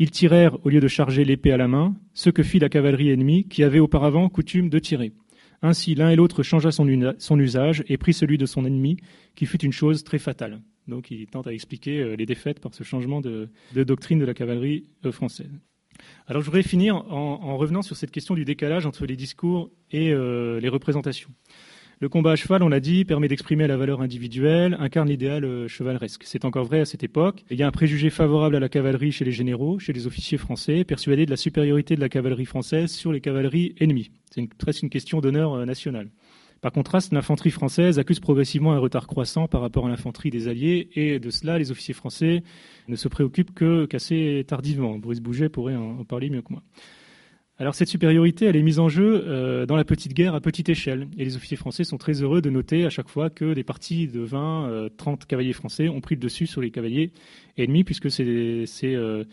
Ils 0.00 0.10
tirèrent, 0.10 0.56
au 0.64 0.70
lieu 0.70 0.80
de 0.80 0.88
charger 0.88 1.26
l'épée 1.26 1.52
à 1.52 1.58
la 1.58 1.68
main, 1.68 1.94
ce 2.14 2.30
que 2.30 2.42
fit 2.42 2.58
la 2.58 2.70
cavalerie 2.70 3.10
ennemie, 3.10 3.46
qui 3.46 3.62
avait 3.62 3.80
auparavant 3.80 4.30
coutume 4.30 4.70
de 4.70 4.78
tirer. 4.78 5.12
Ainsi, 5.60 5.94
l'un 5.94 6.08
et 6.08 6.16
l'autre 6.16 6.42
changea 6.42 6.70
son, 6.70 6.88
usage 7.38 7.84
et 7.86 7.98
prit 7.98 8.14
celui 8.14 8.38
de 8.38 8.46
son 8.46 8.64
ennemi, 8.64 8.96
qui 9.34 9.44
fut 9.44 9.62
une 9.62 9.74
chose 9.74 10.02
très 10.02 10.18
fatale. 10.18 10.62
Donc 10.88 11.10
il 11.10 11.26
tente 11.26 11.46
à 11.46 11.52
expliquer 11.52 12.00
euh, 12.00 12.16
les 12.16 12.24
défaites 12.24 12.60
par 12.60 12.72
ce 12.72 12.82
changement 12.82 13.20
de, 13.20 13.50
doctrine 13.74 14.18
de 14.18 14.24
la 14.24 14.32
cavalerie 14.32 14.86
euh, 15.04 15.12
française. 15.12 15.52
Alors 16.26 16.40
je 16.40 16.46
voudrais 16.46 16.62
finir 16.62 16.96
en, 16.96 17.58
revenant 17.58 17.82
sur 17.82 17.94
cette 17.94 18.10
question 18.10 18.34
du 18.34 18.46
décalage 18.46 18.86
entre 18.86 19.04
les 19.04 19.16
discours 19.16 19.70
et 19.90 20.14
euh, 20.14 20.60
les 20.60 20.70
représentations. 20.70 21.28
Le 22.02 22.08
combat 22.08 22.32
à 22.32 22.36
cheval, 22.36 22.62
on 22.62 22.70
l'a 22.70 22.80
dit, 22.80 23.04
permet 23.04 23.28
d'exprimer 23.28 23.66
la 23.66 23.76
valeur 23.76 24.00
individuelle, 24.00 24.74
incarne 24.80 25.10
l'idéal 25.10 25.68
chevaleresque. 25.68 26.22
C'est 26.24 26.46
encore 26.46 26.64
vrai 26.64 26.80
à 26.80 26.86
cette 26.86 27.02
époque. 27.02 27.44
Il 27.50 27.58
y 27.58 27.62
a 27.62 27.66
un 27.66 27.70
préjugé 27.70 28.08
favorable 28.08 28.56
à 28.56 28.58
la 28.58 28.70
cavalerie 28.70 29.12
chez 29.12 29.26
les 29.26 29.32
généraux, 29.32 29.78
chez 29.78 29.92
les 29.92 30.06
officiers 30.06 30.38
français, 30.38 30.82
persuadés 30.84 31.26
de 31.26 31.30
la 31.30 31.36
supériorité 31.36 31.96
de 31.96 32.00
la 32.00 32.08
cavalerie 32.08 32.46
française 32.46 32.90
sur 32.90 33.12
les 33.12 33.20
cavaleries 33.20 33.74
ennemies. 33.80 34.12
C'est 34.30 34.48
presque 34.54 34.82
une 34.82 34.88
question 34.88 35.20
d'honneur 35.20 35.66
national. 35.66 36.08
Par 36.62 36.72
contraste, 36.72 37.12
l'infanterie 37.12 37.50
française 37.50 37.98
accuse 37.98 38.18
progressivement 38.20 38.72
un 38.72 38.78
retard 38.78 39.06
croissant 39.06 39.46
par 39.46 39.60
rapport 39.60 39.84
à 39.84 39.90
l'infanterie 39.90 40.30
des 40.30 40.48
Alliés, 40.48 40.88
et 40.94 41.18
de 41.18 41.28
cela, 41.28 41.58
les 41.58 41.70
officiers 41.70 41.92
français 41.92 42.42
ne 42.88 42.96
se 42.96 43.08
préoccupent 43.08 43.52
qu'assez 43.90 44.44
tardivement. 44.48 44.98
Bruce 44.98 45.20
Bouget 45.20 45.50
pourrait 45.50 45.76
en, 45.76 46.02
parler 46.04 46.30
mieux 46.30 46.40
que 46.40 46.52
moi. 46.54 46.62
Alors 47.60 47.74
cette 47.74 47.88
supériorité, 47.88 48.46
elle 48.46 48.56
est 48.56 48.62
mise 48.62 48.78
en 48.78 48.88
jeu 48.88 49.22
euh, 49.26 49.66
dans 49.66 49.76
la 49.76 49.84
petite 49.84 50.14
guerre 50.14 50.34
à 50.34 50.40
petite 50.40 50.70
échelle. 50.70 51.08
Et 51.18 51.26
les 51.26 51.36
officiers 51.36 51.58
français 51.58 51.84
sont 51.84 51.98
très 51.98 52.22
heureux 52.22 52.40
de 52.40 52.48
noter 52.48 52.86
à 52.86 52.88
chaque 52.88 53.10
fois 53.10 53.28
que 53.28 53.52
des 53.52 53.64
parties 53.64 54.08
de 54.08 54.20
20, 54.20 54.88
30 54.96 55.22
euh, 55.22 55.26
cavaliers 55.26 55.52
français 55.52 55.90
ont 55.90 56.00
pris 56.00 56.14
le 56.14 56.22
dessus 56.22 56.46
sur 56.46 56.62
les 56.62 56.70
cavaliers 56.70 57.12
ennemis, 57.58 57.84
puisque 57.84 58.10
c'est 58.10 58.24
euh, 58.94 59.24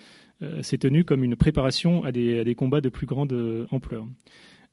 tenu 0.42 1.06
comme 1.06 1.24
une 1.24 1.38
préparation 1.38 2.04
à 2.04 2.12
des, 2.12 2.54
combats 2.56 2.82
de 2.82 2.90
plus 2.90 3.06
grande 3.06 3.66
ampleur. 3.72 4.06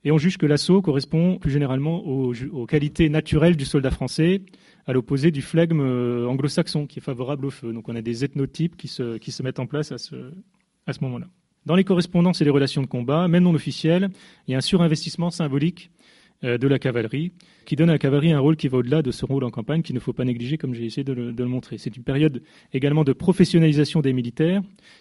Et 0.03 0.11
on 0.11 0.19
juge 0.19 0.37
que 0.37 0.47
l'assaut 0.47 0.83
correspond 0.83 1.39
plus 1.39 1.53
généralement 1.53 2.05
aux, 2.05 2.67
qualités 2.67 3.09
naturelles 3.09 3.57
du 3.57 3.65
soldat 3.65 3.93
français, 3.93 4.43
à 4.85 4.93
l'opposé 4.93 5.31
du 5.31 5.43
flegme 5.43 5.81
anglo-saxon 6.27 6.89
qui 6.89 6.99
est 6.99 7.03
favorable 7.03 7.47
au 7.47 7.51
feu. 7.51 7.73
Donc 7.73 7.89
on 7.89 7.95
a 7.95 8.03
des 8.03 8.25
ethnotypes 8.25 8.77
qui 8.77 8.89
se, 8.89 9.17
qui 9.19 9.31
se 9.31 9.45
mettent 9.45 9.61
en 9.61 9.67
place 9.67 9.93
à 9.93 9.99
ce, 9.99 10.33
à 10.89 10.93
ce 10.93 10.99
moment-là. 11.05 11.29
Dans 11.67 11.77
les 11.77 11.85
correspondances 11.85 12.43
et 12.43 12.45
les 12.45 12.51
relations 12.51 12.83
de 12.83 12.87
combat, 12.87 13.27
même 13.27 13.45
non 13.45 13.55
officielles, 13.55 14.11
il 14.47 14.53
y 14.53 14.55
a 14.55 14.59
un 14.59 14.63
surinvestissement 14.63 15.31
symbolique 15.31 15.91
euh, 16.45 16.59
de 16.59 16.69
la 16.69 16.79
cavalerie, 16.79 17.33
qui 17.65 17.75
donne 17.75 17.89
à 17.89 17.93
la 17.93 17.99
cavalerie 17.99 18.33
un 18.33 18.39
rôle 18.39 18.57
qui 18.57 18.69
va 18.69 18.79
au-delà 18.79 19.01
de 19.01 19.11
ce 19.11 19.25
rôle 19.25 19.45
en 19.45 19.51
campagne, 19.51 19.81
qu'il 19.81 19.95
ne 19.95 20.01
faut 20.01 20.13
pas 20.13 20.25
négliger, 20.25 20.59
comme 20.59 20.75
j'ai 20.75 20.85
essayé 20.85 21.05
de 21.05 21.15
le, 21.15 21.47
montrer. 21.47 21.79
C'est 21.79 21.97
une 21.97 22.03
période 22.03 22.43
également 22.75 23.03
de 23.03 23.15
professionnalisation 23.15 24.03
des 24.03 24.13
militaires, 24.13 24.61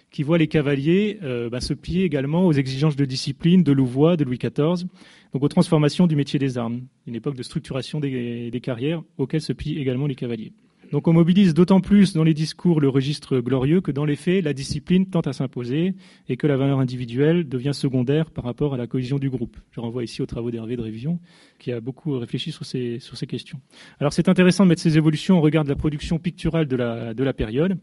qui 0.09 0.23
voit 0.23 0.37
les 0.37 0.47
cavaliers 0.47 1.19
euh, 1.21 1.49
bah, 1.49 1.59
se 1.59 1.73
plier 1.73 2.05
également 2.05 2.45
aux 2.47 2.53
exigences 2.53 2.95
de 2.95 3.03
discipline 3.03 3.61
de 3.61 3.73
Louvois, 3.73 4.15
de 4.15 4.23
Louis 4.23 4.37
XIV, 4.37 4.87
donc 5.33 5.43
aux 5.43 5.49
transformations 5.49 6.07
du 6.07 6.15
métier 6.15 6.39
des 6.39 6.57
armes, 6.57 6.83
une 7.07 7.15
époque 7.15 7.35
de 7.35 7.43
structuration 7.43 7.99
des, 7.99 8.51
des 8.51 8.61
carrières 8.61 9.03
auxquelles 9.17 9.41
se 9.41 9.51
plient 9.51 9.79
également 9.79 10.07
les 10.07 10.15
cavaliers. 10.15 10.53
Donc 10.93 11.07
on 11.07 11.13
mobilise 11.13 11.55
d'autant 11.55 11.81
plus 11.81 12.13
dans 12.13 12.23
les 12.23 12.35
discours 12.35 12.79
le 12.79 12.87
registre 12.87 13.39
glorieux 13.39 13.81
que 13.81 13.89
dans 13.89 14.05
les 14.05 14.15
faits, 14.15 14.43
la 14.43 14.53
discipline 14.53 15.07
tente 15.07 15.25
à 15.25 15.33
s'imposer 15.33 15.95
et 16.29 16.37
que 16.37 16.45
la 16.45 16.55
valeur 16.55 16.79
individuelle 16.79 17.49
devient 17.49 17.73
secondaire 17.73 18.29
par 18.29 18.43
rapport 18.43 18.75
à 18.75 18.77
la 18.77 18.85
cohésion 18.85 19.17
du 19.17 19.31
groupe. 19.31 19.57
Je 19.71 19.79
renvoie 19.79 20.03
ici 20.03 20.21
aux 20.21 20.27
travaux 20.27 20.51
d'Hervé 20.51 20.75
de 20.75 20.83
Révision, 20.83 21.19
qui 21.57 21.71
a 21.71 21.81
beaucoup 21.81 22.19
réfléchi 22.19 22.51
sur 22.51 22.63
ces, 22.63 22.99
questions. 23.27 23.59
Alors 23.99 24.13
c'est 24.13 24.29
intéressant 24.29 24.65
de 24.65 24.69
mettre 24.69 24.83
ces 24.83 24.95
évolutions 24.95 25.39
au 25.39 25.41
regard 25.41 25.63
de 25.63 25.69
la 25.69 25.75
production 25.75 26.19
picturale 26.19 26.67
de 26.67 26.75
la, 26.75 27.15
de 27.15 27.23
la 27.23 27.33
période. 27.33 27.75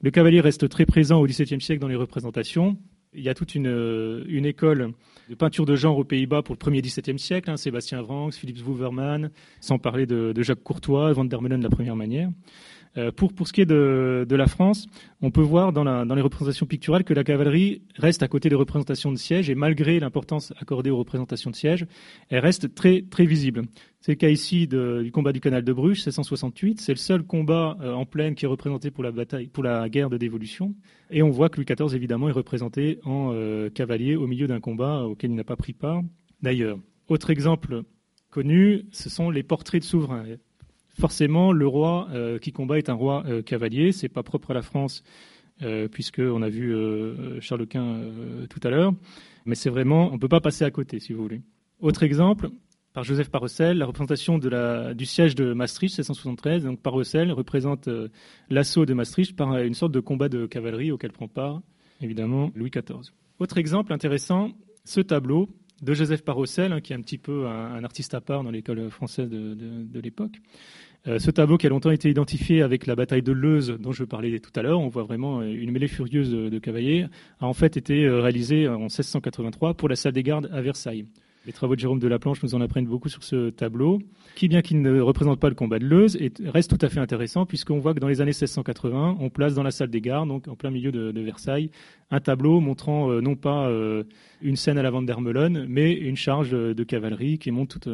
Le 0.00 0.12
cavalier 0.12 0.40
reste 0.40 0.68
très 0.68 0.86
présent 0.86 1.20
au 1.20 1.26
XVIIe 1.26 1.60
siècle 1.60 1.80
dans 1.80 1.88
les 1.88 1.96
représentations. 1.96 2.78
Il 3.14 3.22
y 3.22 3.28
a 3.28 3.34
toute 3.34 3.54
une, 3.54 4.24
une 4.26 4.46
école 4.46 4.94
de 5.28 5.34
peinture 5.34 5.66
de 5.66 5.76
genre 5.76 5.98
aux 5.98 6.04
Pays-Bas 6.04 6.42
pour 6.42 6.54
le 6.54 6.58
premier 6.58 6.80
XVIIe 6.80 7.18
siècle, 7.18 7.50
hein, 7.50 7.56
Sébastien 7.56 8.00
Vranx, 8.02 8.36
Philips 8.36 8.66
Wouverman, 8.66 9.30
sans 9.60 9.78
parler 9.78 10.06
de, 10.06 10.32
Jacques 10.42 10.62
Courtois, 10.62 11.12
Van 11.12 11.24
der 11.24 11.40
Meulen 11.42 11.58
de 11.58 11.64
la 11.64 11.70
première 11.70 11.96
manière. 11.96 12.30
Euh, 12.98 13.10
pour, 13.10 13.32
ce 13.46 13.52
qui 13.52 13.62
est 13.62 13.66
de, 13.66 14.26
la 14.28 14.46
France, 14.46 14.86
on 15.22 15.30
peut 15.30 15.40
voir 15.40 15.72
dans, 15.72 16.14
les 16.14 16.22
représentations 16.22 16.66
picturales 16.66 17.04
que 17.04 17.14
la 17.14 17.24
cavalerie 17.24 17.82
reste 17.96 18.22
à 18.22 18.28
côté 18.28 18.48
des 18.48 18.54
représentations 18.54 19.10
de 19.10 19.16
siège 19.16 19.48
et 19.48 19.54
malgré 19.54 19.98
l'importance 19.98 20.52
accordée 20.60 20.90
aux 20.90 20.98
représentations 20.98 21.50
de 21.50 21.56
siège, 21.56 21.86
elle 22.28 22.40
reste 22.40 22.74
très, 22.74 23.02
très 23.02 23.24
visible. 23.24 23.62
C'est 24.00 24.12
le 24.12 24.16
cas 24.16 24.28
ici 24.28 24.66
du 24.66 25.10
combat 25.12 25.32
du 25.32 25.40
canal 25.40 25.64
de 25.64 25.72
Bruges, 25.72 25.98
1668. 25.98 26.80
C'est 26.80 26.92
le 26.92 26.98
seul 26.98 27.22
combat 27.22 27.76
euh, 27.80 27.94
en 27.94 28.04
plaine 28.04 28.34
qui 28.34 28.44
est 28.44 28.48
représenté 28.48 28.90
pour 28.90 29.04
la 29.04 29.12
bataille, 29.12 29.46
pour 29.46 29.62
la 29.62 29.88
guerre 29.88 30.10
de 30.10 30.18
dévolution. 30.18 30.74
Et 31.10 31.22
on 31.22 31.30
voit 31.30 31.48
que 31.48 31.56
Louis 31.56 31.66
XIV, 31.66 31.94
évidemment, 31.94 32.28
est 32.28 32.32
représenté 32.32 32.98
en 33.04 33.30
euh, 33.32 33.70
cavalier 33.70 34.16
au 34.16 34.26
milieu 34.26 34.46
d'un 34.46 34.60
combat 34.60 35.04
auquel 35.04 35.30
il 35.30 35.36
n'a 35.36 35.44
pas 35.44 35.56
pris 35.56 35.72
part. 35.72 36.02
D'ailleurs, 36.42 36.78
autre 37.08 37.30
exemple 37.30 37.82
connu, 38.30 38.86
ce 38.90 39.08
sont 39.08 39.30
les 39.30 39.42
portraits 39.42 39.82
de 39.82 39.86
souverains 39.86 40.24
forcément, 40.98 41.52
le 41.52 41.66
roi 41.66 42.08
euh, 42.12 42.38
qui 42.38 42.52
combat 42.52 42.78
est 42.78 42.88
un 42.88 42.94
roi 42.94 43.24
euh, 43.26 43.42
cavalier. 43.42 43.92
C'est 43.92 44.08
pas 44.08 44.22
propre 44.22 44.50
à 44.50 44.54
la 44.54 44.62
France, 44.62 45.02
euh, 45.62 45.88
puisqu'on 45.88 46.42
a 46.42 46.48
vu 46.48 46.74
Charles 47.40 47.66
Quint 47.66 48.00
tout 48.50 48.60
à 48.62 48.70
l'heure. 48.70 48.92
Mais 49.44 49.54
c'est 49.54 49.70
vraiment, 49.70 50.08
on 50.10 50.14
ne 50.14 50.18
peut 50.18 50.28
pas 50.28 50.40
passer 50.40 50.64
à 50.64 50.70
côté, 50.70 51.00
si 51.00 51.12
vous 51.12 51.22
voulez. 51.22 51.42
Autre 51.80 52.02
exemple, 52.04 52.50
par 52.92 53.02
Joseph 53.02 53.30
Parocel, 53.30 53.78
la 53.78 53.86
représentation 53.86 54.38
du 54.38 55.06
siège 55.06 55.34
de 55.34 55.52
Maastricht, 55.52 55.98
1673. 55.98 56.64
Donc 56.64 56.80
Parocel 56.80 57.32
représente 57.32 57.88
l'assaut 58.50 58.86
de 58.86 58.94
Maastricht 58.94 59.34
par 59.34 59.58
une 59.58 59.74
sorte 59.74 59.92
de 59.92 60.00
combat 60.00 60.28
de 60.28 60.46
cavalerie 60.46 60.92
auquel 60.92 61.10
prend 61.10 61.26
part, 61.26 61.60
évidemment, 62.00 62.52
Louis 62.54 62.70
XIV. 62.70 63.12
Autre 63.40 63.58
exemple 63.58 63.92
intéressant, 63.92 64.52
ce 64.84 65.00
tableau 65.00 65.48
de 65.82 65.94
Joseph 65.94 66.22
Parocel, 66.22 66.72
hein, 66.72 66.80
qui 66.80 66.92
est 66.92 66.96
un 66.96 67.00
petit 67.00 67.18
peu 67.18 67.46
un, 67.46 67.82
artiste 67.84 68.14
à 68.14 68.20
part 68.20 68.44
dans 68.44 68.50
l'école 68.50 68.88
française 68.90 69.28
de 69.28 70.00
l'époque. 70.00 70.40
Euh, 71.08 71.18
ce 71.18 71.32
tableau 71.32 71.58
qui 71.58 71.66
a 71.66 71.70
longtemps 71.70 71.90
été 71.90 72.08
identifié 72.08 72.62
avec 72.62 72.86
la 72.86 72.94
bataille 72.94 73.22
de 73.22 73.32
Leuze 73.32 73.76
dont 73.80 73.90
je 73.90 74.04
parlais 74.04 74.38
tout 74.38 74.52
à 74.54 74.62
l'heure, 74.62 74.78
on 74.78 74.88
voit 74.88 75.02
vraiment 75.02 75.40
euh, 75.40 75.52
une 75.52 75.72
mêlée 75.72 75.88
furieuse 75.88 76.30
de, 76.30 76.58
cavaliers, 76.60 77.06
a 77.40 77.46
en 77.46 77.52
fait 77.54 77.76
été 77.76 78.04
euh, 78.04 78.20
réalisé 78.20 78.68
en 78.68 78.82
1683 78.82 79.74
pour 79.74 79.88
la 79.88 79.96
salle 79.96 80.12
des 80.12 80.22
gardes 80.22 80.48
à 80.52 80.60
Versailles. 80.60 81.06
Les 81.46 81.52
travaux 81.52 81.74
de 81.74 81.80
Jérôme 81.80 81.98
de 81.98 82.06
Laplanche 82.06 82.42
nous 82.42 82.54
en 82.54 82.60
apprennent 82.60 82.86
beaucoup 82.86 83.08
sur 83.08 83.24
ce 83.24 83.50
tableau, 83.50 84.00
qui, 84.36 84.46
bien 84.46 84.62
qu'il 84.62 84.80
ne 84.80 85.00
représente 85.00 85.40
pas 85.40 85.48
le 85.48 85.54
combat 85.56 85.78
de 85.78 85.84
Leuze, 85.84 86.16
reste 86.44 86.70
tout 86.70 86.84
à 86.84 86.88
fait 86.88 87.00
intéressant, 87.00 87.46
puisqu'on 87.46 87.78
voit 87.78 87.94
que 87.94 87.98
dans 87.98 88.08
les 88.08 88.20
années 88.20 88.30
1680, 88.30 89.16
on 89.18 89.28
place 89.28 89.54
dans 89.54 89.64
la 89.64 89.72
salle 89.72 89.90
des 89.90 90.00
gardes, 90.00 90.28
donc 90.28 90.46
en 90.46 90.54
plein 90.54 90.70
milieu 90.70 90.92
de, 90.92 91.20
Versailles, 91.20 91.70
un 92.10 92.20
tableau 92.20 92.60
montrant 92.60 93.08
non 93.20 93.34
pas 93.34 93.68
une 94.40 94.56
scène 94.56 94.78
à 94.78 94.82
la 94.82 94.90
vente 94.90 95.06
d'Hermelone, 95.06 95.66
mais 95.68 95.92
une 95.92 96.16
charge 96.16 96.50
de 96.50 96.84
cavalerie 96.84 97.38
qui 97.38 97.50
montre 97.50 97.80
toute 97.80 97.92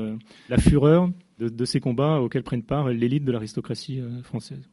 la 0.50 0.58
fureur 0.58 1.08
de, 1.38 1.64
ces 1.64 1.80
combats 1.80 2.20
auxquels 2.20 2.42
prennent 2.42 2.62
part 2.62 2.88
l'élite 2.88 3.24
de 3.24 3.32
l'aristocratie 3.32 4.00
euh, 4.00 4.22
française. 4.22 4.68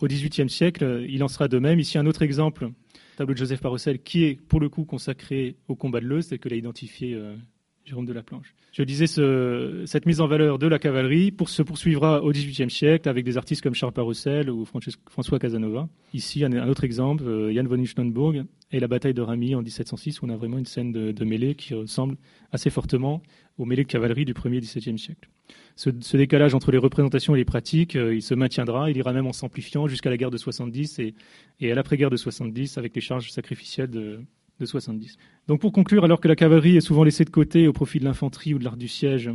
Au 0.00 0.06
XVIIIe 0.06 0.50
siècle, 0.50 1.04
il 1.08 1.22
en 1.22 1.28
sera 1.28 1.46
de 1.46 1.58
même. 1.58 1.78
Ici, 1.78 1.96
un 1.96 2.06
autre 2.06 2.22
exemple, 2.22 2.70
tableau 3.16 3.34
de 3.34 3.38
Joseph 3.38 3.60
Parocel, 3.60 4.00
qui 4.00 4.24
est 4.24 4.34
pour 4.34 4.58
le 4.58 4.68
coup 4.68 4.84
consacré 4.84 5.56
au 5.68 5.76
combat 5.76 6.00
de 6.00 6.06
Leuze, 6.06 6.28
tel 6.28 6.40
que 6.40 6.48
l'a 6.48 6.56
identifié 6.56 7.14
euh, 7.14 7.36
Jérôme 7.84 8.06
de 8.06 8.12
la 8.12 8.22
Planche. 8.22 8.54
Je 8.72 8.82
disais, 8.82 9.06
ce, 9.06 9.82
cette 9.86 10.06
mise 10.06 10.20
en 10.20 10.26
valeur 10.26 10.58
de 10.58 10.66
la 10.66 10.78
cavalerie 10.78 11.30
pour, 11.30 11.48
se 11.48 11.62
poursuivra 11.62 12.22
au 12.22 12.30
XVIIIe 12.30 12.70
siècle 12.70 13.08
avec 13.08 13.24
des 13.24 13.36
artistes 13.36 13.62
comme 13.62 13.74
Charles 13.74 13.92
Parocel 13.92 14.50
ou 14.50 14.64
François 14.64 15.38
Casanova. 15.38 15.88
Ici, 16.14 16.44
un, 16.44 16.68
autre 16.68 16.84
exemple, 16.84 17.24
euh, 17.24 17.52
Jan 17.52 17.64
von 17.64 17.74
Lichtenburg 17.74 18.44
et 18.70 18.80
la 18.80 18.88
bataille 18.88 19.14
de 19.14 19.20
Ramy 19.20 19.54
en 19.54 19.62
1706, 19.62 20.22
où 20.22 20.26
on 20.26 20.30
a 20.30 20.36
vraiment 20.36 20.58
une 20.58 20.66
scène 20.66 20.92
de, 20.92 21.24
mêlée 21.24 21.54
qui 21.54 21.74
ressemble 21.74 22.16
assez 22.52 22.70
fortement 22.70 23.22
aux 23.58 23.64
mêlées 23.64 23.82
de 23.82 23.88
cavalerie 23.88 24.24
du 24.24 24.32
1er 24.32 24.60
XVIIe 24.60 24.98
siècle. 24.98 25.28
Ce, 25.76 26.16
décalage 26.16 26.54
entre 26.54 26.70
les 26.70 26.78
représentations 26.78 27.34
et 27.34 27.38
les 27.38 27.44
pratiques, 27.44 27.96
euh, 27.96 28.14
il 28.14 28.22
se 28.22 28.34
maintiendra, 28.34 28.90
il 28.90 28.96
ira 28.96 29.12
même 29.12 29.26
en 29.26 29.32
s'amplifiant 29.32 29.88
jusqu'à 29.88 30.10
la 30.10 30.16
guerre 30.16 30.30
de 30.30 30.36
70 30.36 30.98
et, 30.98 31.14
et 31.60 31.72
à 31.72 31.74
l'après-guerre 31.74 32.10
de 32.10 32.16
70 32.16 32.78
avec 32.78 32.94
les 32.94 33.00
charges 33.00 33.30
sacrificielles 33.30 33.90
de, 33.90 34.20
de 34.62 34.66
70. 34.66 35.16
Donc 35.48 35.60
pour 35.60 35.72
conclure, 35.72 36.04
alors 36.04 36.20
que 36.20 36.28
la 36.28 36.36
cavalerie 36.36 36.76
est 36.76 36.80
souvent 36.80 37.04
laissée 37.04 37.24
de 37.24 37.30
côté 37.30 37.68
au 37.68 37.72
profit 37.72 37.98
de 37.98 38.04
l'infanterie 38.04 38.54
ou 38.54 38.58
de 38.58 38.64
l'art 38.64 38.76
du 38.76 38.88
siège, 38.88 39.30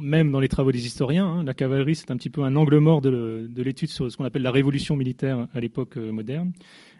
même 0.00 0.30
dans 0.30 0.40
les 0.40 0.48
travaux 0.48 0.72
des 0.72 0.86
historiens, 0.86 1.26
hein, 1.26 1.44
la 1.44 1.54
cavalerie 1.54 1.94
c'est 1.94 2.10
un 2.10 2.16
petit 2.16 2.30
peu 2.30 2.42
un 2.42 2.56
angle 2.56 2.78
mort 2.78 3.00
de, 3.00 3.48
de 3.50 3.62
l'étude 3.62 3.90
sur 3.90 4.10
ce 4.10 4.16
qu'on 4.16 4.24
appelle 4.24 4.42
la 4.42 4.50
révolution 4.50 4.96
militaire 4.96 5.46
à 5.52 5.60
l'époque 5.60 5.96
euh, 5.98 6.10
moderne. 6.10 6.52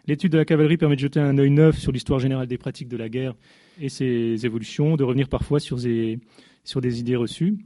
L'étude 0.05 0.33
de 0.33 0.37
la 0.37 0.45
cavalerie 0.45 0.77
permet 0.77 0.95
de 0.95 1.01
jeter 1.01 1.19
un 1.19 1.37
œil 1.37 1.49
neuf 1.49 1.79
sur 1.79 1.91
l'histoire 1.91 2.19
générale 2.19 2.47
des 2.47 2.57
pratiques 2.57 2.89
de 2.89 2.97
la 2.97 3.09
guerre 3.09 3.33
et 3.79 3.89
ses 3.89 4.45
évolutions, 4.45 4.97
de 4.97 5.03
revenir 5.03 5.29
parfois 5.29 5.59
sur 5.59 5.77
des, 5.77 6.19
idées 6.99 7.15
reçues. 7.15 7.57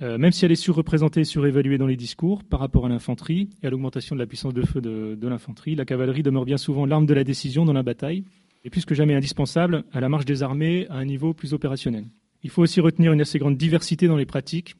Euh, 0.00 0.18
même 0.18 0.32
si 0.32 0.44
elle 0.44 0.52
est 0.52 0.56
surreprésentée 0.56 1.20
et 1.20 1.24
surévaluée 1.24 1.78
dans 1.78 1.86
les 1.86 1.96
discours 1.96 2.42
par 2.44 2.60
rapport 2.60 2.86
à 2.86 2.88
l'infanterie 2.88 3.50
et 3.62 3.66
à 3.66 3.70
l'augmentation 3.70 4.16
de 4.16 4.20
la 4.20 4.26
puissance 4.26 4.54
de 4.54 4.62
feu 4.62 4.80
de 4.80 5.28
l'infanterie, 5.28 5.74
la 5.74 5.84
cavalerie 5.84 6.22
demeure 6.22 6.44
bien 6.44 6.56
souvent 6.56 6.86
l'arme 6.86 7.06
de 7.06 7.14
la 7.14 7.24
décision 7.24 7.64
dans 7.64 7.72
la 7.72 7.82
bataille 7.82 8.24
et 8.64 8.70
plus 8.70 8.84
que 8.84 8.94
jamais 8.94 9.14
indispensable 9.14 9.84
à 9.92 10.00
la 10.00 10.08
marche 10.08 10.24
des 10.24 10.42
armées 10.42 10.86
à 10.88 10.94
un 10.96 11.04
niveau 11.04 11.34
plus 11.34 11.54
opérationnel. 11.54 12.04
Il 12.42 12.50
faut 12.50 12.62
aussi 12.62 12.80
retenir 12.80 13.12
une 13.12 13.20
assez 13.20 13.38
grande 13.38 13.56
diversité 13.56 14.08
dans 14.08 14.16
les 14.16 14.26
pratiques. 14.26 14.74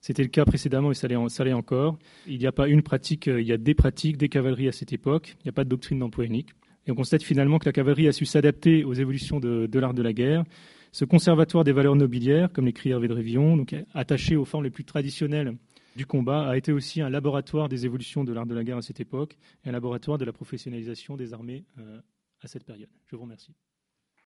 C'était 0.00 0.22
le 0.22 0.28
cas 0.28 0.44
précédemment 0.44 0.90
et 0.90 0.94
ça 0.94 1.08
l'est 1.08 1.52
encore. 1.52 1.98
Il 2.26 2.38
n'y 2.38 2.46
a 2.46 2.52
pas 2.52 2.68
une 2.68 2.82
pratique, 2.82 3.26
euh, 3.26 3.40
il 3.40 3.46
y 3.46 3.52
a 3.52 3.56
des 3.56 3.74
pratiques, 3.74 4.16
des 4.16 4.28
cavaleries 4.28 4.68
à 4.68 4.72
cette 4.72 4.92
époque. 4.92 5.36
Il 5.40 5.46
n'y 5.46 5.48
a 5.48 5.52
pas 5.52 5.64
de 5.64 5.68
doctrine 5.68 5.98
d'emploi 5.98 6.24
unique. 6.24 6.50
Et 6.86 6.92
on 6.92 6.94
constate 6.94 7.22
finalement 7.22 7.58
que 7.58 7.66
la 7.66 7.72
cavalerie 7.72 8.06
a 8.08 8.12
su 8.12 8.24
s'adapter 8.24 8.84
aux 8.84 8.94
évolutions 8.94 9.40
de, 9.40 9.68
l'art 9.78 9.94
de 9.94 10.02
la 10.02 10.12
guerre 10.12 10.44
ce 10.90 11.04
conservatoire 11.04 11.64
des 11.64 11.72
valeurs 11.72 11.96
nobiliaires, 11.96 12.50
comme 12.50 12.64
l'écrit 12.64 12.90
Hervé 12.90 13.08
de 13.08 13.12
Révillon, 13.12 13.58
donc 13.58 13.76
attaché 13.92 14.36
aux 14.36 14.46
formes 14.46 14.64
les 14.64 14.70
plus 14.70 14.84
traditionnelles 14.84 15.54
du 15.96 16.06
combat, 16.06 16.48
a 16.48 16.56
été 16.56 16.72
aussi 16.72 17.02
un 17.02 17.10
laboratoire 17.10 17.68
des 17.68 17.84
évolutions 17.84 18.24
de 18.24 18.32
l'art 18.32 18.46
de 18.46 18.54
la 18.54 18.64
guerre 18.64 18.78
à 18.78 18.82
cette 18.82 18.98
époque 18.98 19.36
et 19.64 19.68
un 19.68 19.72
laboratoire 19.72 20.16
de 20.16 20.24
la 20.24 20.32
professionnalisation 20.32 21.16
des 21.16 21.34
armées 21.34 21.64
euh, 21.78 22.00
à 22.40 22.48
cette 22.48 22.64
période. 22.64 22.90
Je 23.06 23.16
vous 23.16 23.22
remercie. 23.22 23.54